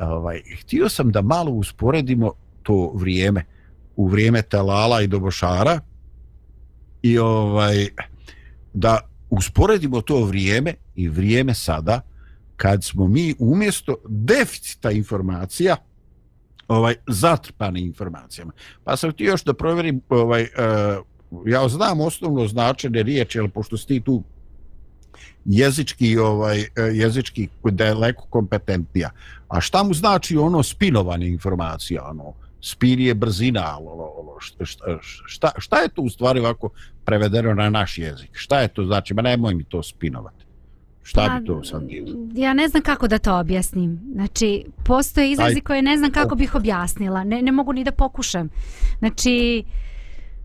[0.00, 2.32] Ovaj, htio sam da malo usporedimo
[2.62, 3.44] to vrijeme
[3.96, 5.80] u vrijeme Telala i Dobošara
[7.02, 7.88] i ovaj
[8.72, 8.98] da
[9.30, 12.00] usporedimo to vrijeme i vrijeme sada
[12.56, 15.76] kad smo mi umjesto deficita informacija
[16.70, 18.52] ovaj zatrpani informacijama.
[18.84, 23.76] Pa sam htio još da proverim, ovaj uh, ja znam osnovno značenje riječi, ali pošto
[23.76, 24.22] si ti tu
[25.44, 29.10] jezički ovaj e, jezički daleko kompetentnija.
[29.48, 34.64] A šta mu znači ono spinovanje informacija, ono spin je brzina, ono, ono, ono, šta,
[34.64, 36.70] šta, šta, šta je to u stvari ovako
[37.04, 38.30] prevedeno na naš jezik?
[38.32, 39.14] Šta je to znači?
[39.14, 40.39] Ma nemoj mi to spinovati.
[41.10, 42.06] Šta Pa, bi to sad bilo?
[42.34, 44.00] Ja ne znam kako da to objasnim.
[44.12, 45.60] Znači, postoje izrazi Ajde.
[45.60, 47.24] koje ne znam kako bih objasnila.
[47.24, 48.48] Ne, ne mogu ni da pokušam.
[48.98, 49.64] Znači,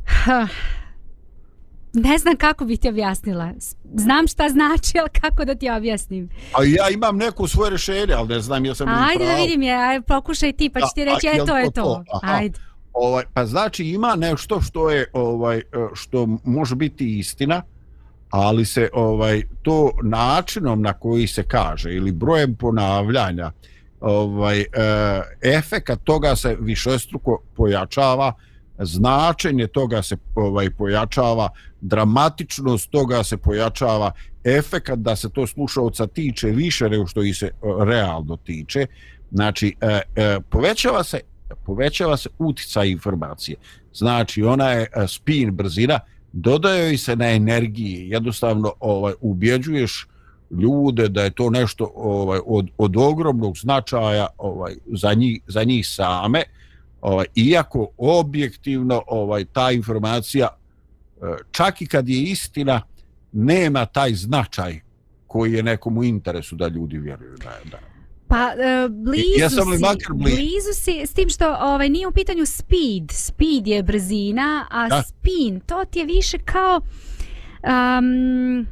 [0.05, 0.47] ha,
[2.07, 3.51] ne znam kako bih ti objasnila.
[3.95, 6.29] Znam šta znači, ali kako da ti objasnim.
[6.53, 9.45] A ja imam neko svoje rješenje, ali ne znam jesam li u Ajde da pravu.
[9.45, 11.71] vidim je, aj, pokušaj ti pa ću ti A- a reći, e jel to je
[11.71, 12.03] to?
[12.13, 12.33] Aha.
[12.37, 12.59] Ajde.
[12.93, 15.61] Ovaj, pa znači ima nešto što je ovaj
[15.93, 17.61] što može biti istina,
[18.35, 23.51] ali se ovaj to načinom na koji se kaže ili brojem ponavljanja
[23.99, 24.65] ovaj e,
[25.41, 28.33] efekat toga se višestruko pojačava
[28.79, 31.49] značenje toga se ovaj pojačava
[31.81, 34.11] dramatičnost toga se pojačava
[34.43, 38.85] efekat da se to slušaoca tiče više nego što i se eh, realno tiče.
[39.31, 41.19] Znači e, e, povećava se
[41.65, 43.57] povećava se uticaj informacije.
[43.93, 45.99] Znači ona je spin brzina
[46.35, 50.07] dodaje se na energiji jednostavno ovaj ubjeđuješ
[50.51, 55.87] ljude da je to nešto ovaj od, od ogromnog značaja ovaj za njih za njih
[55.87, 56.43] same
[57.01, 60.47] ovaj iako objektivno ovaj ta informacija
[61.21, 62.81] eh, čak i kad je istina
[63.31, 64.79] nema taj značaj
[65.27, 67.94] koji je nekomu interesu da ljudi vjeruju da je da.
[68.27, 70.35] Pa e, blizu Jesam li si, makar blizu?
[70.35, 75.03] blizu si s tim što ovaj nije u pitanju speed, speed je brzina, a Da.
[75.03, 76.81] spin to ti je više kao
[77.63, 78.67] um,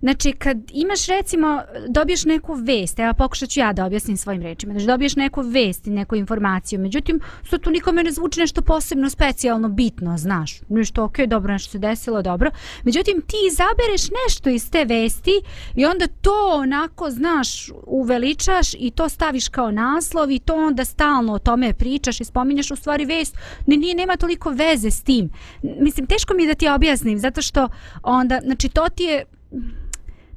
[0.00, 4.72] Znači, kad imaš recimo, dobiješ neku vest, evo pokušat ću ja da objasnim svojim rečima,
[4.72, 9.10] znači dobiješ neku vest i neku informaciju, međutim, su tu nikome ne zvuči nešto posebno
[9.10, 12.50] specijalno bitno, znaš, nešto ok, dobro, nešto se desilo, dobro,
[12.84, 15.40] međutim, ti izabereš nešto iz te vesti
[15.74, 21.32] i onda to onako, znaš, uveličaš i to staviš kao naslov i to onda stalno
[21.32, 25.30] o tome pričaš i spominješ u stvari vest, ne, nije, nema toliko veze s tim.
[25.62, 27.68] Mislim, teško mi je da ti objasnim, zato što
[28.02, 29.24] onda, znači, to ti je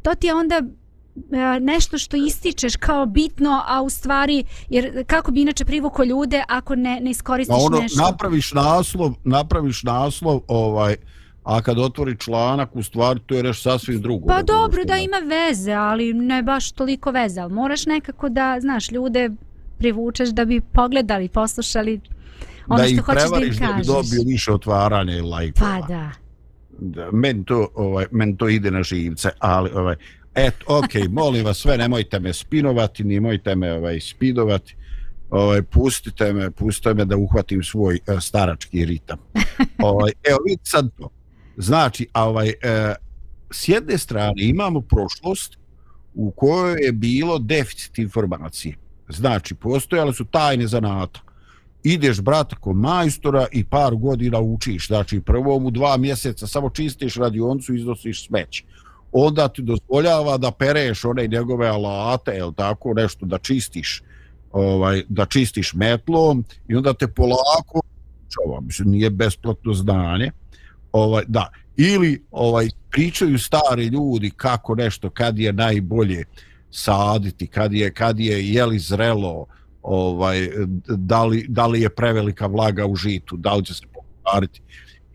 [0.02, 5.32] to ti je onda e, nešto što ističeš kao bitno, a u stvari, jer kako
[5.32, 8.02] bi inače privuko ljude ako ne, ne iskoristiš ono, nešto?
[8.02, 10.96] Napraviš naslov, napraviš naslov, ovaj,
[11.44, 14.28] a kad otvori članak, u stvari to je nešto sasvim drugo.
[14.28, 18.92] Pa dobro, da ima veze, ali ne baš toliko veze, ali moraš nekako da, znaš,
[18.92, 19.30] ljude
[19.78, 22.02] privučeš da bi pogledali, poslušali
[22.68, 23.58] ono da što hoćeš da im kažeš.
[23.60, 25.82] Da ih prevariš da bi dobio više otvaranja i lajkova.
[25.82, 26.12] Pa da da,
[27.12, 29.96] men to ovaj men to ide na živce ali ovaj
[30.36, 34.76] et okay, molim vas sve nemojte me spinovati nemojte me ovaj spidovati.
[35.30, 39.18] Ovaj pustite me pustite me da uhvatim svoj uh, starački ritam.
[39.84, 41.10] Ovaj evo vid sad to.
[41.58, 42.96] Znači a ovaj uh,
[43.52, 45.58] s jedne strane imamo prošlost
[46.14, 48.76] u kojoj je bilo deficit informacije
[49.10, 51.20] znači postojale su tajne zanata
[51.84, 54.88] ideš brate kod majstora i par godina učiš.
[54.88, 58.64] Znači prvo mu dva mjeseca samo čistiš radioncu i iznosiš smeć
[59.12, 64.04] onda ti dozvoljava da pereš one njegove alate el tako nešto da čistiš
[64.52, 67.82] ovaj da čistiš metlom i onda te polako
[68.30, 70.32] čova mislim nije besplatno znanje.
[70.92, 76.24] Ovaj da ili ovaj pričaju stari ljudi kako nešto kad je najbolje
[76.72, 79.46] saditi kad je kad je jeli zrelo
[79.84, 80.50] ovaj
[80.88, 84.62] da li, da li je prevelika vlaga u žitu, da li će se pokvariti.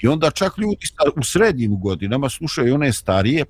[0.02, 3.44] I onda čak ljudi u srednjim godinama slušaju one starije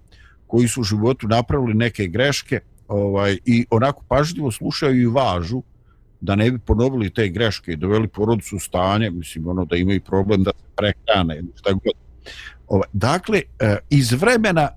[0.47, 5.63] koji su u životu napravili neke greške ovaj i onako pažljivo slušaju i važu
[6.21, 10.01] da ne bi ponovili te greške i doveli porodicu u stanje, mislim ono da imaju
[10.01, 11.93] problem da se prehrane šta god.
[12.69, 14.69] Ovaj, dakle, eh, iz vremena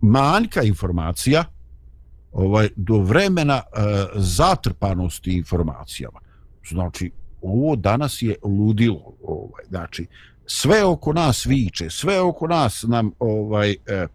[0.00, 1.44] manjka informacija,
[2.32, 3.80] ovaj do vremena e,
[4.14, 6.20] zatrpanosti informacijama.
[6.68, 7.10] Znači,
[7.42, 10.06] ovo danas je ludilo, ovaj, znači
[10.46, 14.06] sve oko nas viče, sve oko nas nam ovaj e,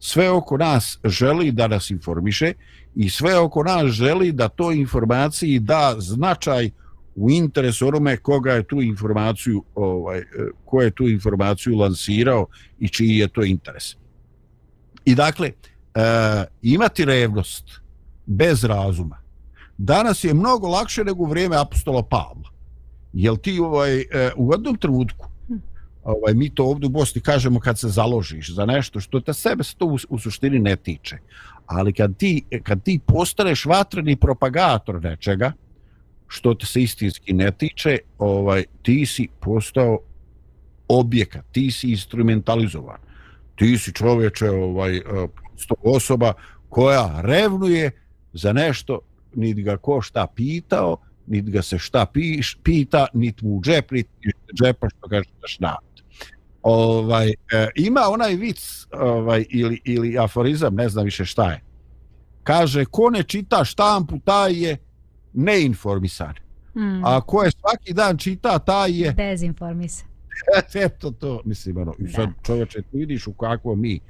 [0.00, 2.52] sve oko nas želi da nas informiše
[2.94, 6.70] i sve oko nas želi da to informaciji da značaj
[7.14, 10.24] u interesu onome koga je tu informaciju ovaj e,
[10.64, 12.46] ko je tu informaciju lansirao
[12.78, 13.96] i čiji je to interes.
[15.04, 15.52] I dakle,
[15.98, 17.64] e, imati revnost
[18.26, 19.28] bez razuma
[19.78, 22.50] danas je mnogo lakše nego u vrijeme apostola Pavla.
[23.12, 24.04] Jel ti ovaj, e,
[24.36, 25.28] u jednom trenutku
[26.04, 29.64] ovaj, mi to ovdje u Bosni kažemo kad se založiš za nešto što te sebe
[29.78, 31.18] to u, u suštini ne tiče.
[31.66, 35.52] Ali kad ti, kad ti postaneš vatreni propagator nečega
[36.28, 39.98] što te se istinski ne tiče, ovaj, ti si postao
[40.88, 43.00] objekat, ti si instrumentalizovan.
[43.56, 45.02] Ti si čovječe ovaj, e,
[45.82, 46.32] osoba
[46.68, 47.90] koja revnuje
[48.32, 49.00] za nešto,
[49.34, 54.10] niti ga ko šta pitao, niti ga se šta piš, pita, niti mu džep, niti
[54.62, 55.84] džepa što kaže da šnat.
[56.62, 57.34] Ovaj, e,
[57.74, 61.60] ima onaj vic ovaj, ili, ili aforizam, ne znam više šta je.
[62.42, 64.76] Kaže, ko ne čita štampu, taj je
[65.32, 66.34] neinformisan.
[66.72, 67.04] Hmm.
[67.04, 69.12] A ko je svaki dan čita, taj je...
[69.12, 70.08] Dezinformisan.
[70.84, 74.00] Eto to, mislim, ono, i sad čovječe, ti vidiš u kakvo mi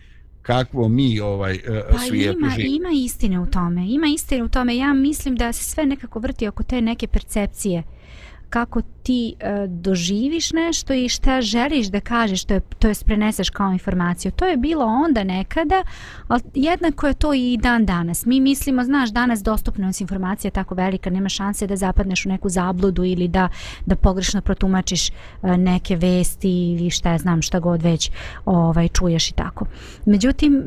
[0.49, 3.87] kakvo mi ovaj uh, pa svijetu ima, ima istine u tome.
[3.89, 4.77] Ima istine u tome.
[4.77, 7.83] Ja mislim da se sve nekako vrti oko te neke percepcije
[8.51, 13.51] kako ti e, doživiš nešto i šta želiš da kažeš, to je, to je preneseš
[13.51, 14.33] kao informaciju.
[14.33, 15.83] To je bilo onda nekada,
[16.29, 18.27] ali jednako je to i dan danas.
[18.27, 22.49] Mi mislimo, znaš, danas dostupnost informacija je tako velika, nema šanse da zapadneš u neku
[22.49, 23.49] zabludu ili da,
[23.87, 25.12] da pogrešno protumačiš e,
[25.43, 28.11] neke vesti ili šta ja znam, šta god već
[28.45, 29.66] ovaj, čuješ i tako.
[30.07, 30.62] Međutim,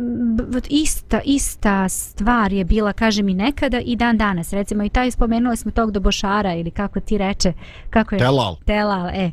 [0.70, 4.54] ista, ista stvar je bila, kažem i nekada i dan danas.
[4.54, 7.54] Recimo i taj spomenuli smo tog dobošara ili kako ti reče,
[7.90, 8.31] kako je?
[8.32, 8.56] Telal.
[8.66, 9.32] Telal, e.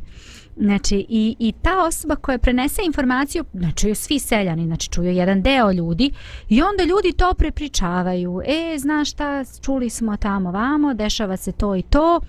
[0.59, 5.71] Znači, i, i ta osoba koja prenese informaciju, znači svi seljani, znači čuju jedan deo
[5.71, 6.11] ljudi
[6.49, 8.41] i onda ljudi to prepričavaju.
[8.45, 12.19] E, znaš šta, čuli smo tamo vamo, dešava se to i to.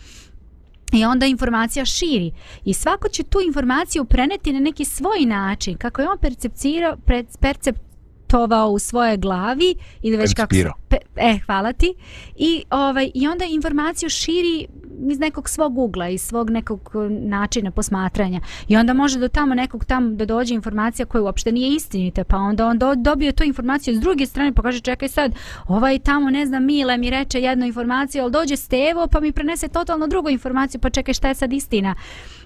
[0.93, 2.33] I onda informacija širi.
[2.65, 6.97] I svako će tu informaciju preneti na neki svoj način, kako je on perceptirao,
[7.41, 10.55] perceptovao u svoje glavi ili već kako
[10.91, 11.95] Pe, e, hvala ti.
[12.37, 14.67] I, ovaj, I onda informaciju širi
[15.11, 18.41] iz nekog svog ugla, iz svog nekog e, načina posmatranja.
[18.69, 22.37] I onda može do tamo nekog tamo da dođe informacija koja uopšte nije istinita, pa
[22.37, 25.35] onda on do, dobije tu informaciju s druge strane, pa kaže čekaj sad,
[25.69, 29.69] ovaj tamo, ne znam, Mile mi reče jednu informaciju, ali dođe Stevo pa mi prenese
[29.69, 31.95] totalno drugu informaciju, pa čekaj šta je sad istina.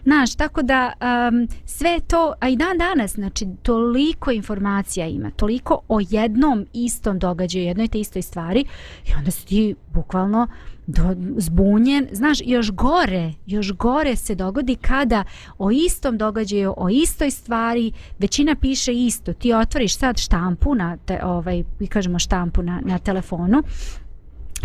[0.05, 5.81] Znaš, tako da um, sve to, a i dan danas, znači toliko informacija ima, toliko
[5.89, 8.65] o jednom istom događaju, jednoj te istoj stvari stvari
[9.07, 10.49] i onda si ti bukvalno
[10.87, 12.09] do, zbunjen.
[12.13, 15.25] Znaš, još gore, još gore se dogodi kada
[15.59, 19.33] o istom događaju, o istoj stvari, većina piše isto.
[19.33, 23.63] Ti otvoriš sad štampu na, te, ovaj, kažemo štampu na, na telefonu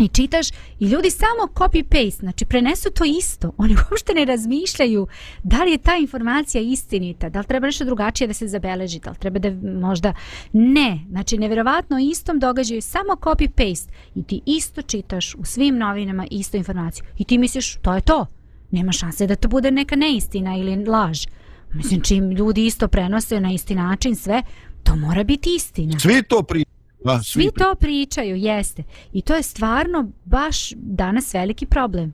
[0.04, 0.48] i čitaš
[0.78, 3.52] i ljudi samo copy paste, znači prenesu to isto.
[3.62, 5.06] Oni uopšte ne razmišljaju
[5.42, 9.10] da li je ta informacija istinita, da li treba nešto drugačije da se zabeleži, da
[9.10, 10.14] li treba da možda
[10.52, 11.00] ne.
[11.10, 16.56] Znači nevjerovatno istom događaju samo copy paste i ti isto čitaš u svim novinama isto
[16.56, 18.26] informaciju i ti misliš to je to.
[18.70, 21.26] Nema šanse da to bude neka neistina ili laž.
[21.72, 24.42] Mislim čim ljudi isto prenose na isti način sve,
[24.82, 25.98] to mora biti istina.
[25.98, 26.64] Svi to pri
[27.04, 28.82] A, svi, svi to pričaju, jeste.
[29.12, 32.12] I to je stvarno baš danas veliki problem.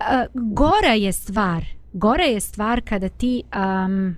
[0.00, 3.42] A, gora je stvar, gora je stvar kada ti
[3.86, 4.16] um,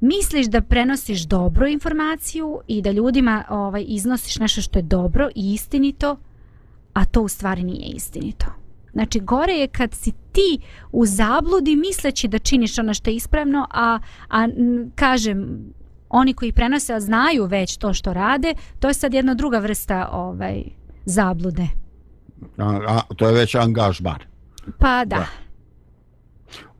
[0.00, 5.54] misliš da prenosiš dobru informaciju i da ljudima ovaj iznosiš nešto što je dobro i
[5.54, 6.16] istinito,
[6.92, 8.46] a to u stvari nije istinito.
[8.92, 10.58] Znači, gore je kad si ti
[10.92, 14.48] u zabludi misleći da činiš ono što je ispravno, a, a
[14.94, 15.64] kažem,
[16.12, 20.62] oni koji prenose znaju već to što rade, to je sad jedna druga vrsta ovaj
[21.04, 21.66] zablude.
[22.58, 24.18] A, a to je već angažman.
[24.78, 25.16] Pa da.
[25.16, 25.26] da.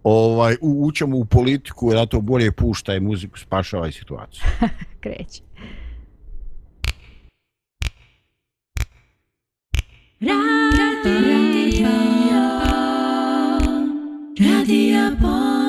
[0.02, 4.44] Ovaj u, ućemo u politiku, da to bolje pušta i muziku spašava i situaciju.
[5.00, 5.42] Kreće.
[10.20, 11.88] Radio, radio,
[14.38, 15.61] radio pomirenje.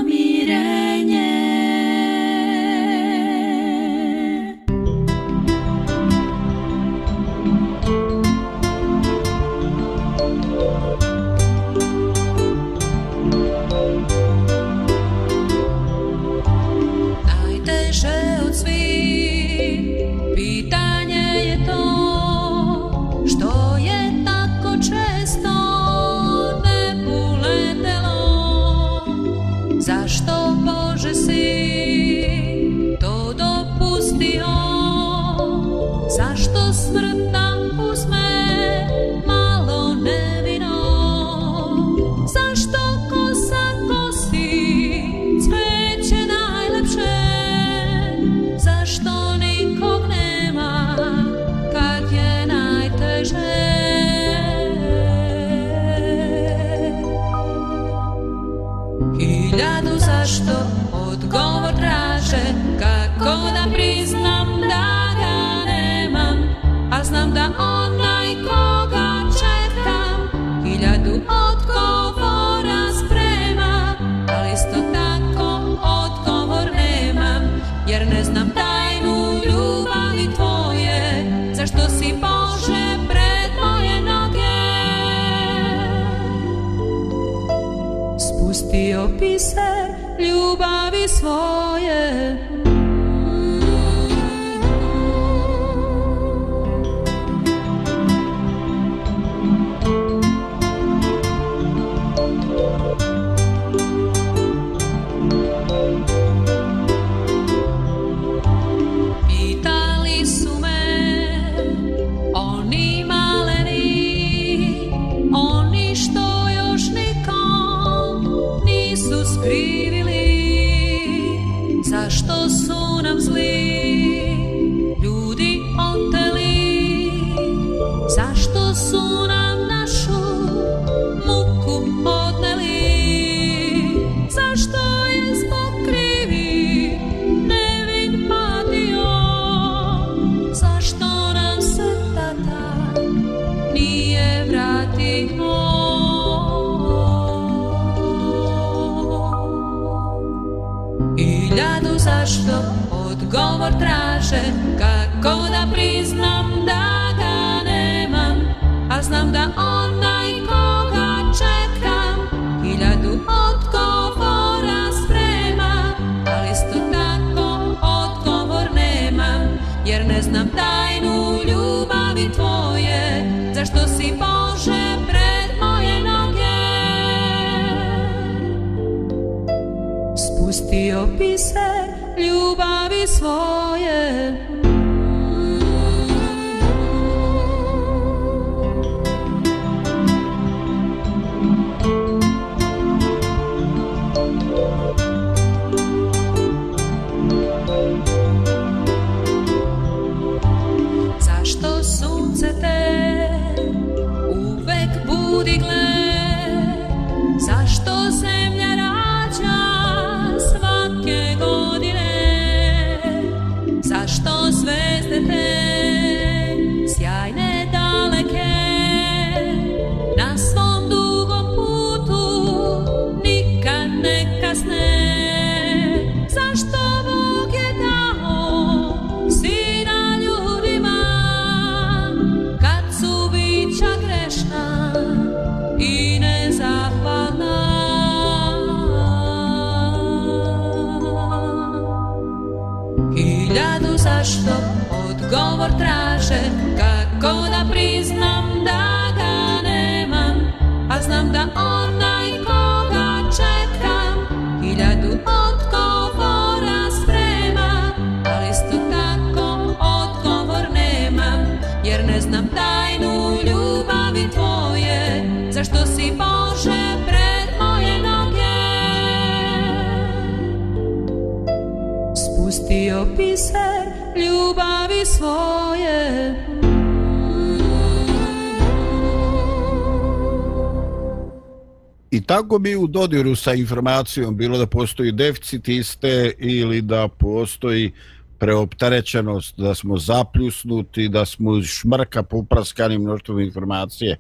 [282.24, 287.92] Tako bi u dodiru sa informacijom bilo da postoji deficit iste ili da postoji
[288.40, 294.18] preoptarećenost, da smo zapljusnuti, da smo šmrka popraskani mnoštvom informacije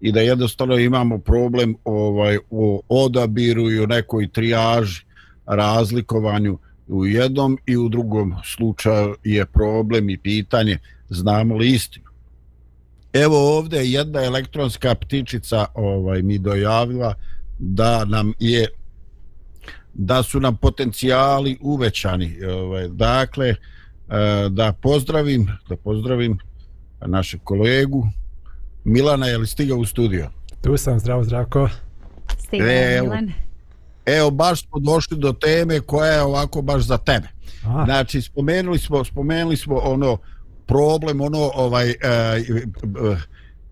[0.00, 5.04] i da jednostavno imamo problem ovaj o odabiru i o nekoj trijaži
[5.46, 10.78] razlikovanju u jednom i u drugom slučaju je problem i pitanje
[11.08, 12.06] znamo li istinu.
[13.12, 17.14] Evo ovdje jedna elektronska ptičica ovaj mi dojavila
[17.64, 18.68] da nam je
[19.94, 22.44] da su nam potencijali uvećani.
[22.44, 23.56] Ovaj, dakle, e,
[24.50, 26.38] da pozdravim, da pozdravim
[27.06, 28.06] našeg kolegu
[28.84, 30.30] Milana, je li stigao u studio?
[30.62, 31.68] Tu sam, zdravo, zdravko.
[32.38, 33.32] Stigao, e, Milan.
[34.06, 37.28] Evo, baš smo došli do teme koja je ovako baš za tebe.
[37.66, 37.84] A.
[37.84, 40.18] Znači, spomenuli smo, spomenuli smo ono
[40.66, 42.42] problem, ono, ovaj, e, e,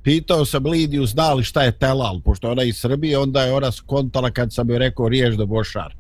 [0.03, 4.31] pitao sam Lidiju, znali šta je telal, pošto ona iz Srbije, onda je ona skontala
[4.31, 5.95] kad sam joj rekao riješ do Bošar.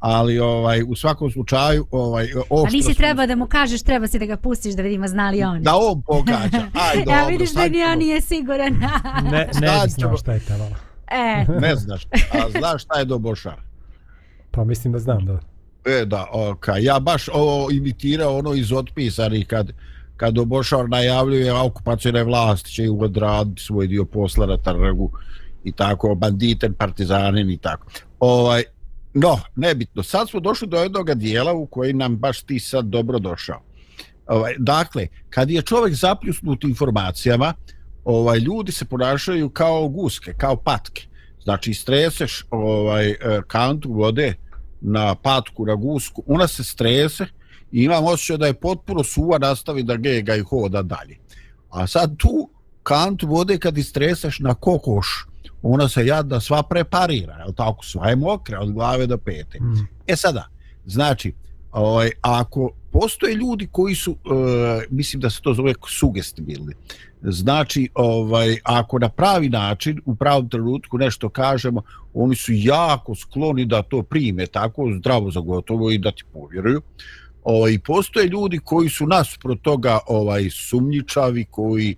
[0.00, 4.18] Ali ovaj u svakom slučaju ovaj oštro A nisi treba da mu kažeš treba si
[4.18, 5.62] da ga pustiš da vidimo znali on.
[5.62, 6.62] Da on pogađa.
[6.88, 7.12] Aj dobro.
[7.12, 8.72] ja vidiš da ni on nije siguran.
[9.32, 10.70] ne ne znaš šta je telal.
[11.10, 11.44] E.
[11.60, 12.06] Ne znaš.
[12.32, 13.60] A znaš šta je do Bošar?
[14.50, 15.38] Pa mislim da znam, da.
[15.84, 16.78] E, da, okay.
[16.80, 19.72] ja baš ovo imitirao ono iz otpisanih kad,
[20.20, 25.10] kad Obošar najavljuje okupacijne vlasti će odraditi svoj dio posla na trgu
[25.64, 27.86] i tako, banditen, partizanin i tako.
[28.18, 28.62] Ovaj,
[29.14, 33.18] no, nebitno, sad smo došli do jednog dijela u koji nam baš ti sad dobro
[33.18, 33.62] došao.
[34.26, 37.54] Ovaj, dakle, kad je čovjek zapljusnut informacijama,
[38.04, 41.06] ovaj, ljudi se ponašaju kao guske, kao patke.
[41.44, 43.16] Znači, streseš ovaj, e,
[43.46, 44.34] kantu vode
[44.80, 47.26] na patku, na gusku, ona se strese
[47.72, 51.16] i imam osjećaj da je potpuno suva nastavi da gega i hoda dalje.
[51.70, 52.50] A sad tu
[52.82, 55.26] kantu vode kad istreseš na kokoš,
[55.62, 59.60] ona se jadna sva preparira, je tako, sva je mokra od glave do pete.
[59.60, 59.88] Mm.
[60.06, 60.48] E sada,
[60.86, 61.32] znači,
[61.72, 64.18] ovaj, ako postoje ljudi koji su, uh,
[64.90, 66.74] mislim da se to zove sugestibilni,
[67.22, 71.82] znači ovaj ako na pravi način u pravom trenutku nešto kažemo
[72.14, 76.82] oni su jako skloni da to prime tako zdravo za gotovo i da ti povjeruju
[77.44, 81.96] ovaj postoje ljudi koji su nas pro toga ovaj sumnjičavi koji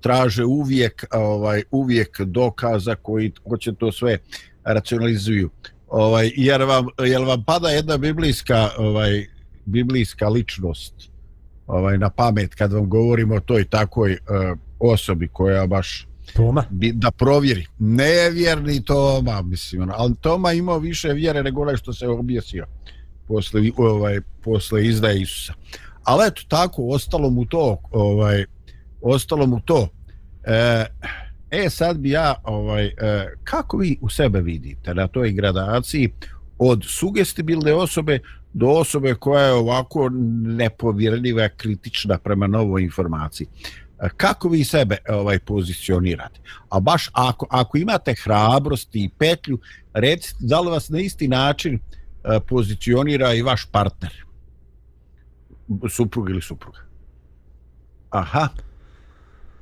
[0.00, 4.18] traže uvijek ovaj uvijek dokaza koji hoće to sve
[4.64, 5.50] racionalizuju.
[5.88, 9.26] Ovaj jer vam jel vam pada jedna biblijska ovaj
[9.64, 10.94] biblijska ličnost
[11.66, 16.64] ovaj na pamet kad vam govorimo o toj takoj uh, osobi koja baš Toma?
[16.70, 17.66] bi, da provjeri.
[17.78, 22.66] Nevjerni Toma mislim ono, ali Toma imao više vjere nego onaj što se objesio
[23.28, 25.52] posle ovaj posle izdaje Isusa
[26.04, 28.44] ali eto tako ostalo mu to ovaj
[29.00, 29.88] ostalo mu to
[30.44, 30.86] e,
[31.50, 32.92] e sad bi ja ovaj e,
[33.44, 36.12] kako vi u sebe vidite na toj gradaciji
[36.58, 38.18] od sugestibilne osobe
[38.52, 40.08] do osobe koja je ovako
[40.42, 43.46] nepovjerljiva, kritična prema novoj informaciji.
[44.00, 46.40] E, kako vi sebe ovaj pozicionirate?
[46.68, 49.58] A baš ako, ako imate hrabrost i petlju,
[49.94, 51.78] recite da li vas na isti način
[52.48, 54.24] pozicionira i vaš partner?
[55.88, 56.78] suprug ili supruga.
[58.10, 58.48] Aha.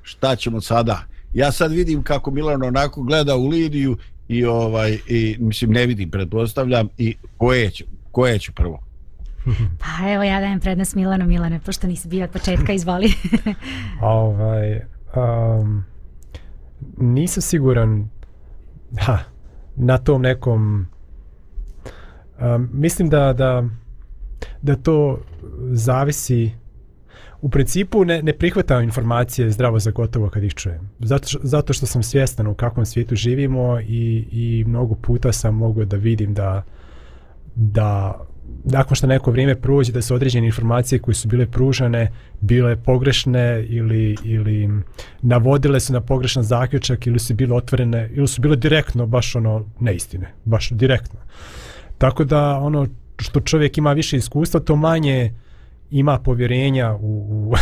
[0.03, 1.03] Šta ćemo sada?
[1.33, 3.97] Ja sad vidim kako Milan onako gleda u Lidiju
[4.29, 8.83] i ovaj i mislim ne vidim pretpostavljam i koje će koje će prvo.
[9.81, 13.13] Pa evo ja dajem prednost Milanu Milane pošto nisi bio od početka izvoli.
[14.03, 14.81] ovaj
[15.17, 15.85] um,
[16.97, 18.09] nisam siguran
[19.01, 19.19] ha,
[19.77, 20.87] na tom nekom
[22.43, 23.65] um, mislim da da
[24.63, 25.19] da to
[25.71, 26.51] zavisi
[27.41, 30.91] u principu ne, ne prihvatam informacije zdravo za gotovo kad ih čujem.
[31.01, 35.85] Zato, zato što sam svjestan u kakvom svijetu živimo i, i mnogo puta sam mogao
[35.85, 36.63] da vidim da
[37.55, 38.21] da
[38.65, 43.67] nakon što neko vrijeme prođe da su određene informacije koje su bile pružane bile pogrešne
[43.69, 44.71] ili, ili
[45.23, 49.67] navodile su na pogrešan zaključak ili su bile otvorene ili su bile direktno baš ono
[49.81, 51.21] neistine, baš direktno.
[52.03, 52.87] Tako da ono
[53.19, 55.35] što čovjek ima više iskustva to manje
[55.91, 57.55] ima povjerenja u, u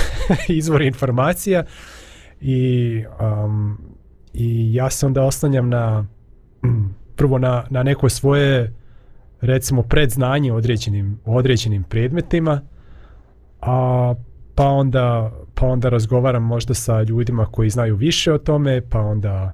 [0.59, 1.64] izvore informacija.
[2.41, 3.78] I, um,
[4.34, 6.07] i ja se onda oslanjam na
[7.16, 8.74] prvo na, na neko svoje
[9.41, 12.61] recimo predznanje određenim određenim predmetima
[13.61, 14.14] a
[14.55, 19.53] pa onda pa onda razgovaram možda sa ljudima koji znaju više o tome pa onda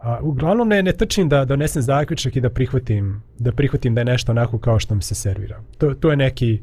[0.00, 4.04] a uglavnom ne ne trčim da donesem zaključak i da prihvatim da prihvatim da je
[4.04, 6.62] nešto onako kao što mi se servira to to je neki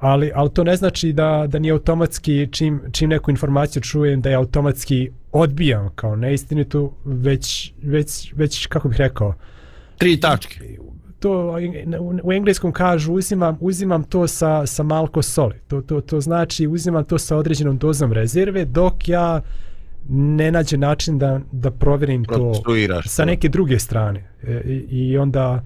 [0.00, 4.30] ali ali to ne znači da da ni automatski čim čim neku informaciju čujem da
[4.30, 9.34] je automatski odbijam kao neistinitu već već već kako bih rekao
[9.98, 10.60] tri tačke
[11.24, 11.56] to
[12.22, 15.54] u engleskom kažu uzimam uzimam to sa sa malko soli.
[15.68, 19.40] To to to znači uzimam to sa određenom dozom rezerve dok ja
[20.08, 22.52] ne nađe način da da provjerim to
[23.06, 24.30] sa neke druge strane.
[24.42, 25.62] E, i, I onda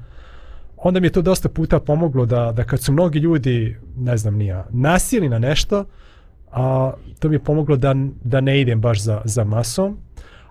[0.77, 4.35] onda mi je to dosta puta pomoglo da da kad su mnogi ljudi, ne znam
[4.37, 5.85] nija, nasili na nešto,
[6.53, 9.99] a to mi je pomoglo da da ne idem baš za za masom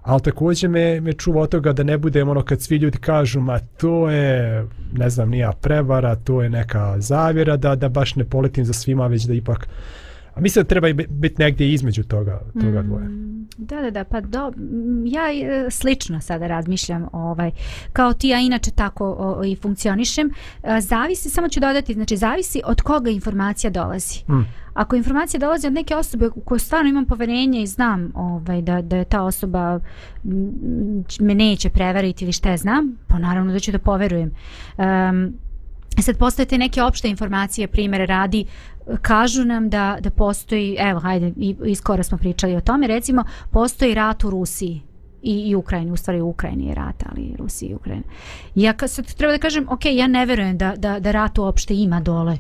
[0.08, 3.40] ali također me, me čuva od toga da ne budem ono kad svi ljudi kažu
[3.40, 8.26] ma to je ne znam nija prevara, to je neka zavjera da, da baš ne
[8.26, 9.68] poletim za svima već da ipak
[10.38, 13.06] a mislim da treba biti negdje između toga, toga dvoje.
[13.06, 14.52] Mm, da, da, da, pa do,
[15.06, 17.52] ja e, slično sada razmišljam ovaj,
[17.94, 20.30] kao ti ja inače tako o, i funkcionišem.
[20.64, 24.24] E, zavisi, samo ću dodati, znači zavisi od koga informacija dolazi.
[24.30, 28.62] Mm ako informacija dolazi od neke osobe u kojoj stvarno imam poverenje i znam ovaj,
[28.62, 29.80] da, da je ta osoba
[31.20, 34.32] me neće prevariti ili šta je znam, pa naravno da ću da poverujem.
[34.78, 35.34] Um,
[36.02, 38.46] sad postojete neke opšte informacije, primere radi,
[39.02, 43.24] kažu nam da, da postoji, evo, hajde, i, i skoro smo pričali o tome, recimo,
[43.52, 44.82] postoji rat u Rusiji
[45.22, 48.04] i, i Ukrajini, u stvari u Ukrajini je rat, ali Rusiji i Ukrajini.
[48.56, 51.76] Ja kad sad treba da kažem, ok, ja ne verujem da, da, da rat uopšte
[51.76, 52.38] ima dole,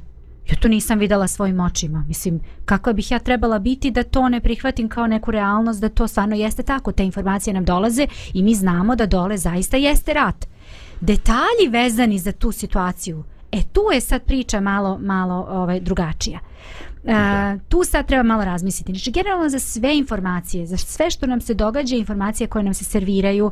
[0.49, 2.05] Ja to nisam videla svojim očima.
[2.07, 6.07] Mislim, kakva bih ja trebala biti da to ne prihvatim kao neku realnost, da to
[6.07, 6.91] stvarno jeste tako.
[6.91, 10.47] Te informacije nam dolaze i mi znamo da dole zaista jeste rat.
[11.01, 16.39] Detalji vezani za tu situaciju, e tu je sad priča malo, malo ovaj, drugačija.
[17.03, 17.13] Uh,
[17.69, 18.91] tu sad treba malo razmisliti.
[18.91, 22.83] Znači, generalno za sve informacije, za sve što nam se događa, informacije koje nam se
[22.83, 23.51] serviraju,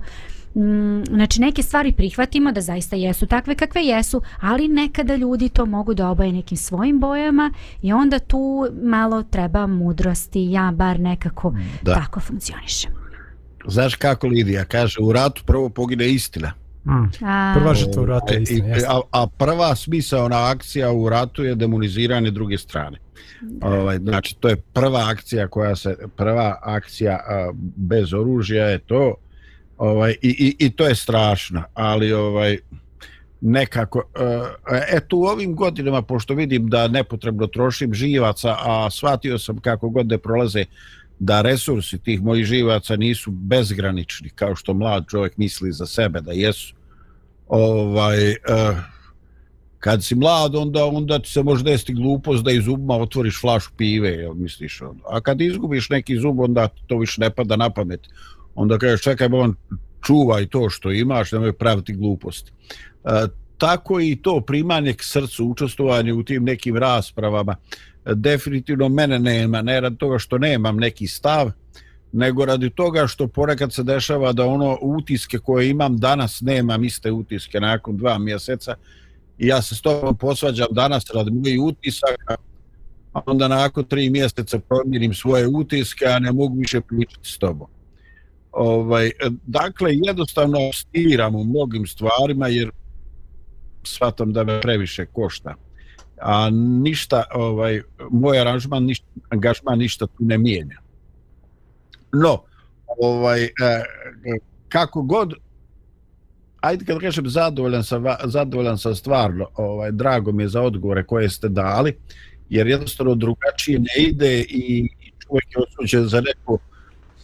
[0.55, 5.65] Mm, znači neke stvari prihvatimo da zaista jesu takve kakve jesu, ali nekada ljudi to
[5.65, 11.53] mogu da obaje nekim svojim bojama i onda tu malo treba mudrosti, ja bar nekako
[11.81, 11.93] da.
[11.95, 12.91] tako funkcionišem.
[13.67, 16.53] Znaš kako Lidija kaže, u ratu prvo pogine istina.
[16.86, 17.09] Mm.
[17.55, 18.77] Prva žrtva u ratu je istina.
[18.77, 22.97] I, a, a prva smisaona akcija u ratu je demoniziranje druge strane.
[23.61, 29.15] Ovaj, znači, to je prva akcija koja se, prva akcija a, bez oružja je to,
[29.77, 32.57] ovaj i, i, i to je strašno ali ovaj
[33.41, 34.47] nekako uh,
[34.91, 40.05] eto u ovim godinama pošto vidim da nepotrebno trošim živaca a shvatio sam kako god
[40.05, 40.65] da prolaze
[41.20, 46.32] da resursi tih mojih živaca nisu bezgranični kao što mlad čovjek misli za sebe da
[46.32, 46.76] jesu
[47.47, 48.38] ovaj eh,
[49.80, 53.72] kad si mlad onda onda ti se može desiti glupost da iz zubima otvoriš flašu
[53.78, 55.03] pive jel misliš onda.
[55.09, 58.01] a kad izgubiš neki zub onda to više ne pada na pamet
[58.55, 59.55] onda kažeš čekaj on
[60.05, 62.51] čuvaj to što imaš, nemoj praviti gluposti.
[63.03, 67.55] E, tako i to primanje k srcu, učestvovanje u tim nekim raspravama,
[68.05, 71.51] definitivno mene nema, ne radi toga što nemam neki stav,
[72.11, 77.11] nego radi toga što ponekad se dešava da ono utiske koje imam danas nemam iste
[77.11, 78.75] utiske nakon dva mjeseca
[79.37, 82.35] i ja se s tobom posvađam danas radi mojih utisaka,
[83.13, 87.67] a onda nakon tri mjeseca promijenim svoje utiske, a ne mogu više pričati s tobom
[88.55, 89.11] ovaj,
[89.45, 92.71] dakle, jednostavno stiram u mnogim stvarima jer
[93.83, 95.55] shvatam da me previše košta
[96.22, 100.78] a ništa ovaj moj aranžman ništa angažman ništa tu ne mijenja.
[102.13, 102.43] No
[102.99, 103.49] ovaj e,
[104.70, 105.34] kako god
[106.61, 111.30] ajde kad kažem zadovoljan sam zadovoljan sam stvarno ovaj drago mi je za odgovore koje
[111.30, 111.97] ste dali
[112.49, 114.89] jer jednostavno drugačije ne ide i
[115.20, 116.57] čovjek je osuđen za neko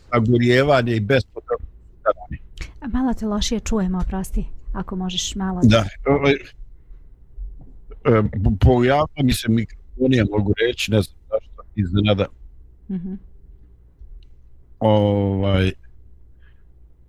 [0.10, 1.68] agurjevanje i bespotrebno.
[2.88, 5.62] Malo te lošije čujemo, oprosti, ako možeš malo...
[5.64, 6.36] Da, ovaj,
[8.06, 8.24] e,
[8.60, 12.26] pojavno mi se mikrofonija, mogu reći, ne znam zašto, iznenada.
[12.89, 13.18] Mm -hmm.
[14.80, 15.72] ovaj,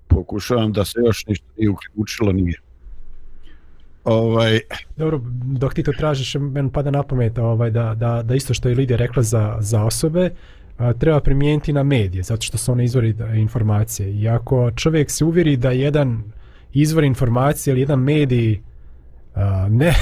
[0.08, 2.60] pokušavam da se još ništa nije uključilo, nije.
[4.04, 4.60] Ovaj...
[4.96, 8.68] Dobro, dok ti to tražiš, men pada na pamet ovaj, da, da, da isto što
[8.68, 10.30] je Lidija rekla za, za osobe,
[10.78, 14.14] a, treba primijeniti na medije, zato što su one izvori informacije.
[14.14, 16.22] I ako čovjek se uvjeri da jedan
[16.72, 18.60] izvor informacije ili jedan medij
[19.34, 19.94] a, ne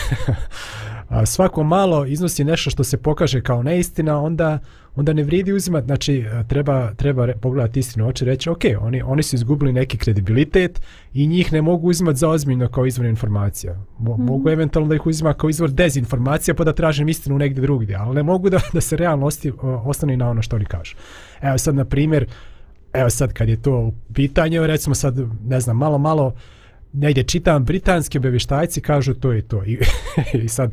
[1.08, 4.58] a, svako malo iznosi nešto što se pokaže kao neistina, onda
[4.96, 9.36] onda ne vrijedi uzimati, znači treba, treba pogledati istinu oči reći, ok, oni, oni su
[9.36, 10.82] izgubili neki kredibilitet
[11.14, 13.76] i njih ne mogu uzimati za ozbiljno kao izvor informacija.
[13.98, 14.24] Mo, mm.
[14.24, 18.14] Mogu eventualno da ih uzima kao izvor dezinformacija pa da tražim istinu negdje drugdje, ali
[18.14, 20.96] ne mogu da, da se realno osti, ostane na ono što oni kažu.
[21.42, 22.26] Evo sad, na primjer,
[22.92, 26.34] evo sad kad je to u pitanju, recimo sad, ne znam, malo, malo,
[26.92, 29.64] negdje čitam, britanski obavještajci kažu to i to.
[29.64, 29.78] I,
[30.44, 30.72] i sad,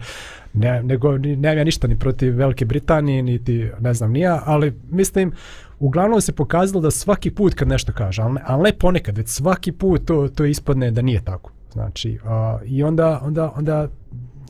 [0.53, 5.32] ne, nego, ne ja ništa ni protiv Velike Britanije, niti ne znam nija, ali mislim,
[5.80, 9.30] uglavnom se pokazalo da svaki put kad nešto kaže, ali ne, ali ne ponekad, već
[9.30, 11.51] svaki put to, to ispadne da nije tako.
[11.74, 13.88] Znači, a, i onda, onda, onda,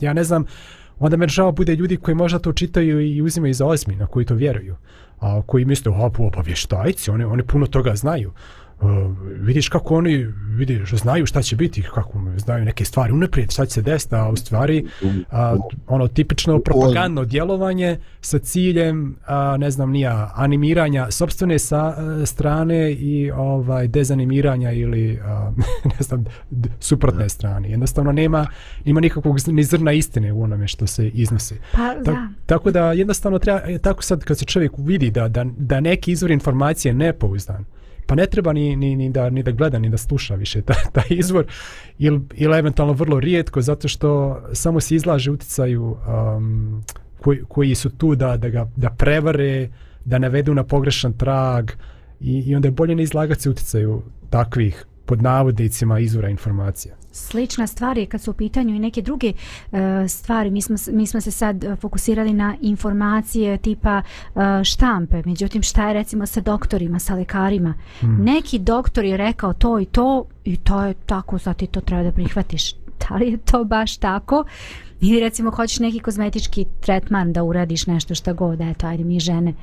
[0.00, 0.44] ja ne znam,
[0.98, 4.34] onda me žao bude ljudi koji možda to čitaju i uzimaju za ozbiljno, koji to
[4.34, 4.76] vjeruju,
[5.20, 8.32] a koji misle, a, obavještajci, oni, oni puno toga znaju.
[8.80, 8.88] Uh,
[9.40, 10.26] vidiš kako oni
[10.58, 14.28] vidiš, znaju šta će biti, kako znaju neke stvari unaprijed, šta će se desiti, a
[14.28, 14.86] u stvari
[15.30, 15.56] a,
[15.86, 22.92] ono tipično propagandno djelovanje sa ciljem, a, ne znam, nija animiranja sobstvene sa, a, strane
[22.92, 25.52] i ovaj dezanimiranja ili a,
[25.98, 26.24] ne znam,
[26.80, 27.70] suprotne strane.
[27.70, 28.46] Jednostavno nema,
[28.84, 31.54] nema nikakvog ni zrna istine u onome što se iznosi.
[31.72, 32.28] Pa, Ta, da.
[32.46, 36.30] Tako da jednostavno treba, tako sad kad se čovjek vidi da, da, da neki izvor
[36.30, 37.64] informacije nepouzdan,
[38.08, 40.82] pa ne treba ni, ni, ni, da, ni da gleda, ni da sluša više taj,
[40.96, 41.46] taj izvor,
[41.98, 45.96] ili, ili eventualno vrlo rijetko, zato što samo se izlaže uticaju
[46.36, 46.82] um,
[47.20, 49.68] koji, koji su tu da, da ga da prevare,
[50.04, 51.70] da navedu na pogrešan trag
[52.20, 57.66] i, i onda je bolje ne izlagati se uticaju takvih pod navodnicima izvora informacija slična
[57.66, 59.32] stvar je kad su u pitanju i neke druge
[59.70, 59.78] uh,
[60.08, 60.50] stvari.
[60.50, 64.02] Mi smo, mi smo se sad e, fokusirali na informacije tipa
[64.34, 65.22] uh, štampe.
[65.26, 67.74] Međutim, šta je recimo sa doktorima, sa lekarima?
[68.00, 68.16] Hmm.
[68.24, 72.02] Neki doktor je rekao to i to i to je tako, sad ti to treba
[72.02, 72.74] da prihvatiš.
[73.08, 74.36] Da li je to baš tako?
[74.36, 79.20] Uh, ili recimo hoćeš neki kozmetički tretman da uradiš nešto što god, eto, ajde mi
[79.20, 79.54] žene,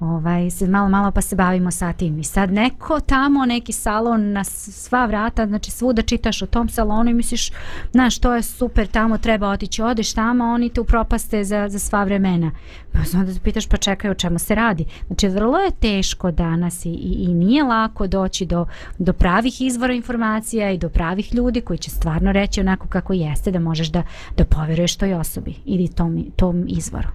[0.00, 2.18] ovaj, se malo, malo pa se bavimo sa tim.
[2.18, 7.10] I sad neko tamo, neki salon na sva vrata, znači svuda čitaš o tom salonu
[7.10, 7.50] i misliš,
[7.92, 12.04] znaš, to je super, tamo treba otići, odeš tamo, oni te upropaste za, za sva
[12.04, 12.50] vremena.
[12.92, 14.84] Pa onda se pitaš, pa čekaj, o čemu se radi?
[15.06, 18.66] Znači, vrlo je teško danas i, i, i nije lako doći do,
[18.98, 23.50] do pravih izvora informacija i do pravih ljudi koji će stvarno reći onako kako jeste,
[23.50, 24.02] da možeš da,
[24.36, 27.08] da poveruješ toj osobi ili tom, tom izvoru.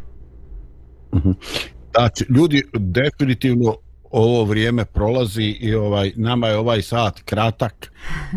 [1.15, 1.31] Mhm.
[1.95, 3.75] Znači, ljudi definitivno
[4.11, 7.91] ovo vrijeme prolazi i ovaj nama je ovaj sat kratak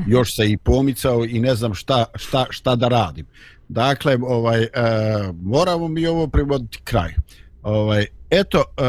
[0.06, 3.26] još se i pomicao i ne znam šta, šta, šta da radim
[3.70, 4.68] dakle ovaj e,
[5.42, 7.14] moramo mi ovo privoditi kraj.
[7.62, 8.82] Ovaj eto e,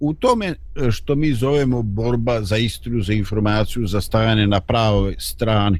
[0.00, 0.54] u tome
[0.90, 5.78] što mi zovemo borba za istinu za informaciju za stajanje na pravoj strani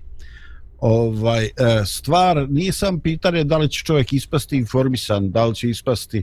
[0.79, 1.51] ovaj e,
[1.87, 6.23] stvar nisam pitanje da li će čovjek ispasti informisan da li će ispasti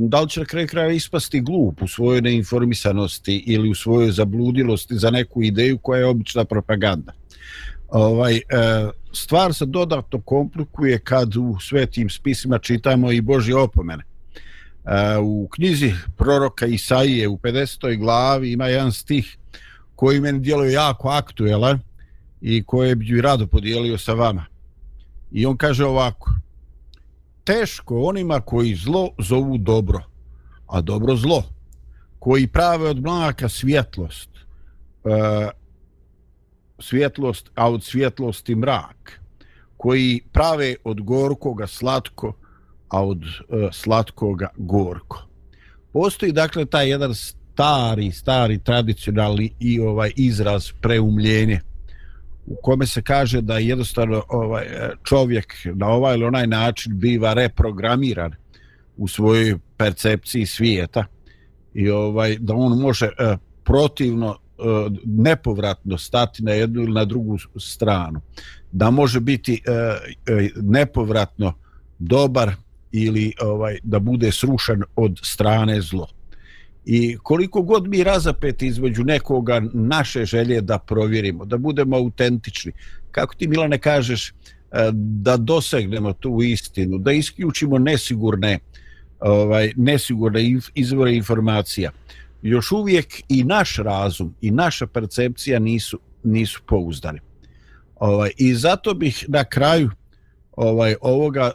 [0.00, 4.98] da li će na kraju kraja ispasti glup u svojoj neinformisanosti ili u svojoj zabludilosti
[4.98, 7.12] za neku ideju koja je obična propaganda
[7.88, 8.42] ovaj e,
[9.12, 14.02] stvar se dodatno komplikuje kad u svetim spisima čitamo i Božje opomene
[14.84, 17.98] e, u knjizi proroka Isaije u 50.
[17.98, 19.38] glavi ima jedan stih
[19.94, 21.80] koji meni djeluje jako aktuelan
[22.40, 24.44] i koje bi rado podijelio sa vama.
[25.32, 26.30] I on kaže ovako,
[27.44, 30.02] teško onima koji zlo zovu dobro,
[30.66, 31.42] a dobro zlo,
[32.18, 35.50] koji prave od mlaka svjetlost, e,
[36.78, 39.20] svjetlost, a od svjetlosti mrak,
[39.76, 42.32] koji prave od gorkoga slatko,
[42.88, 45.26] a od e, slatkoga gorko.
[45.92, 51.60] Postoji dakle taj jedan stari, stari tradicionalni i ovaj izraz preumljenje
[52.46, 54.66] u kome se kaže da jednostavno ovaj
[55.04, 58.34] čovjek na ovaj ili onaj način biva reprogramiran
[58.96, 61.04] u svojoj percepciji svijeta
[61.74, 67.38] i ovaj da on može e, protivno E, nepovratno stati na jednu ili na drugu
[67.58, 68.20] stranu.
[68.72, 69.70] Da može biti e,
[70.32, 71.54] e, nepovratno
[71.98, 72.52] dobar
[72.92, 76.08] ili ovaj da bude srušen od strane zlo.
[76.84, 82.72] I koliko god mi razapeti između nekoga naše želje da provjerimo, da budemo autentični,
[83.10, 84.32] kako ti Milane kažeš,
[84.92, 88.58] da dosegnemo tu istinu, da isključimo nesigurne,
[89.20, 91.90] ovaj, nesigurne izvore informacija,
[92.48, 97.20] još uvijek i naš razum i naša percepcija nisu, nisu pouzdani.
[97.96, 99.90] Ovaj, I zato bih na kraju
[100.52, 101.50] ovaj ovoga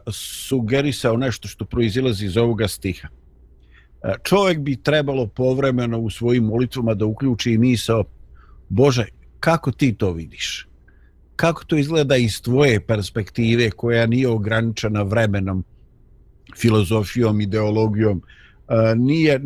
[0.47, 6.93] sugerisao nešto što proizilazi iz ovoga stiha e, čovjek bi trebalo povremeno u svojim molitvama
[6.93, 8.03] da uključi misao
[8.69, 9.05] Bože,
[9.39, 10.67] kako ti to vidiš?
[11.35, 15.63] Kako to izgleda iz tvoje perspektive koja nije ograničena vremenom,
[16.57, 18.21] filozofijom, ideologijom,
[18.71, 19.39] E, nije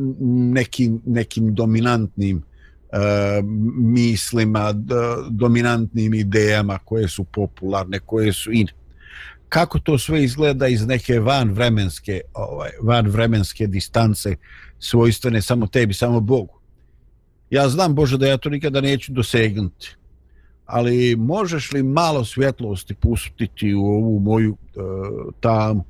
[0.54, 2.38] nekim, nekim dominantnim
[2.92, 2.98] e,
[3.78, 4.74] mislima,
[5.30, 8.68] dominantnim idejama koje su popularne, koje su in.
[9.50, 14.36] Kako to sve izgleda iz neke van vremenske ovaj van vremenske distance
[14.80, 16.60] svojstvene samo tebi samo Bogu?
[17.50, 19.96] Ja znam Bože da ja to nikada neću dosegnuti
[20.66, 24.80] ali možeš li malo svjetlosti pustiti u ovu moju e,
[25.40, 25.84] tamu?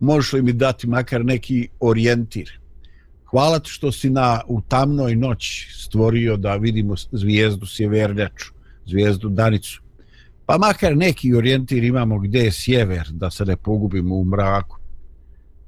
[0.00, 2.59] Možeš li mi dati makar neki orijentir?
[3.30, 8.52] Hvala ti što si na u tamnoj noći stvorio da vidimo zvijezdu Sjeverljaču,
[8.86, 9.82] zvijezdu danicu
[10.50, 14.76] pa makar neki orijentir imamo gdje je sjever, da se ne pogubimo u mraku.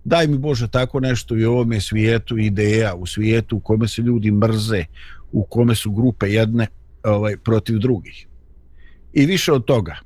[0.05, 4.31] Daj mi Bože tako nešto i ovome svijetu ideja, u svijetu u kome se ljudi
[4.31, 4.85] mrze,
[5.33, 6.67] u kome su grupe jedne
[7.05, 8.27] ovaj, protiv drugih.
[9.13, 9.97] I više od toga,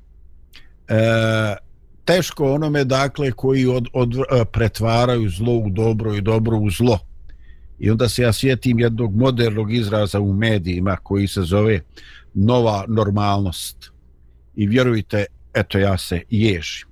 [0.89, 1.57] e,
[2.05, 6.99] teško onome dakle koji od, od, e, pretvaraju zlo u dobro i dobro u zlo.
[7.79, 11.81] I onda se ja sjetim jednog modernog izraza u medijima koji se zove
[12.35, 13.91] nova normalnost
[14.57, 15.25] i vjerujte,
[15.55, 16.89] eto ja se ježim.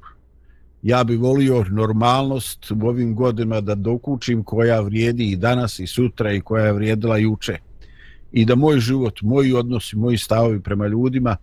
[0.82, 6.32] Ja bi volio normalnost u ovim godinama da dokučim koja vrijedi i danas i sutra
[6.32, 7.58] i koja je vrijedila juče.
[8.32, 11.36] I da moj život, moji odnosi, moji stavovi prema ljudima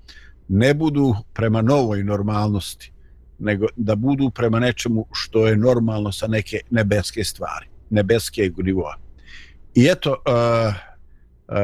[0.48, 2.92] ne budu prema novoj normalnosti,
[3.39, 8.96] nego da budu prema nečemu što je normalno sa neke nebeske stvari, nebeske nivoa.
[9.76, 10.74] I eto, uh,
[11.47, 11.55] uh,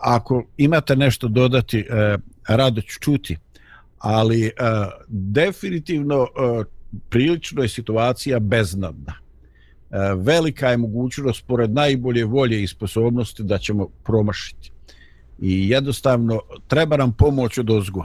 [0.00, 3.36] ako imate nešto dodati, uh, rado ću čuti
[3.98, 4.50] ali uh,
[5.08, 6.66] definitivno uh,
[7.08, 9.14] prilično je situacija beznadna.
[9.14, 14.70] Uh, velika je mogućnost pored najbolje volje i sposobnosti da ćemo promašiti.
[15.40, 18.04] I jednostavno treba nam pomoć od ozgo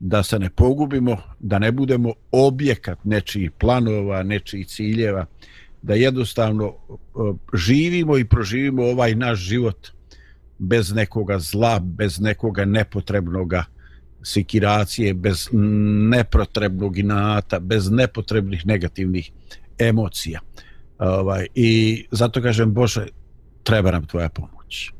[0.00, 5.26] da se ne pogubimo, da ne budemo objekat nečijih planova, nečijih ciljeva,
[5.86, 6.98] da jednostavno e,
[7.54, 9.88] živimo i proživimo ovaj naš život
[10.58, 13.64] bez nekoga zla, bez nekoga nepotrebnoga
[14.22, 15.48] sikiracije, bez
[16.10, 19.30] nepotrebnog inata, bez nepotrebnih negativnih
[19.78, 20.40] emocija.
[20.98, 23.06] Ovaj, I zato kažem, Bože,
[23.62, 24.90] treba nam tvoja pomoć.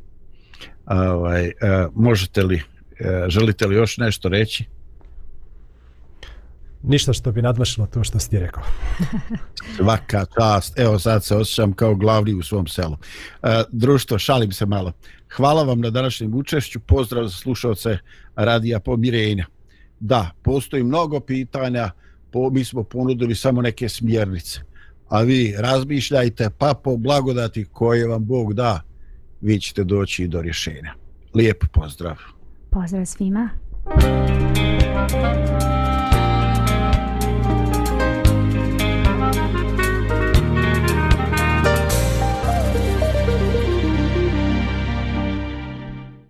[0.86, 1.52] Ovaj, e,
[1.94, 2.62] možete li,
[3.00, 4.64] e, želite li još nešto reći?
[6.82, 8.62] Ništa što bi nadmašilo to što si ti rekao.
[9.76, 10.78] Svaka čast.
[10.78, 12.92] Evo sad se osjećam kao glavni u svom selu.
[12.92, 14.92] Uh, društvo, šalim se malo.
[15.36, 16.80] Hvala vam na današnjem učešću.
[16.80, 17.98] Pozdrav za slušalce
[18.36, 19.46] Radija Pomirenja.
[20.00, 21.90] Da, postoji mnogo pitanja.
[22.32, 24.60] Po, mi smo ponudili samo neke smjernice.
[25.08, 28.80] A vi razmišljajte pa po blagodati koje vam Bog da,
[29.40, 30.94] vi ćete doći do rješenja.
[31.34, 32.16] Lijep pozdrav.
[32.70, 33.50] Pozdrav svima.
[33.88, 36.05] Thank you.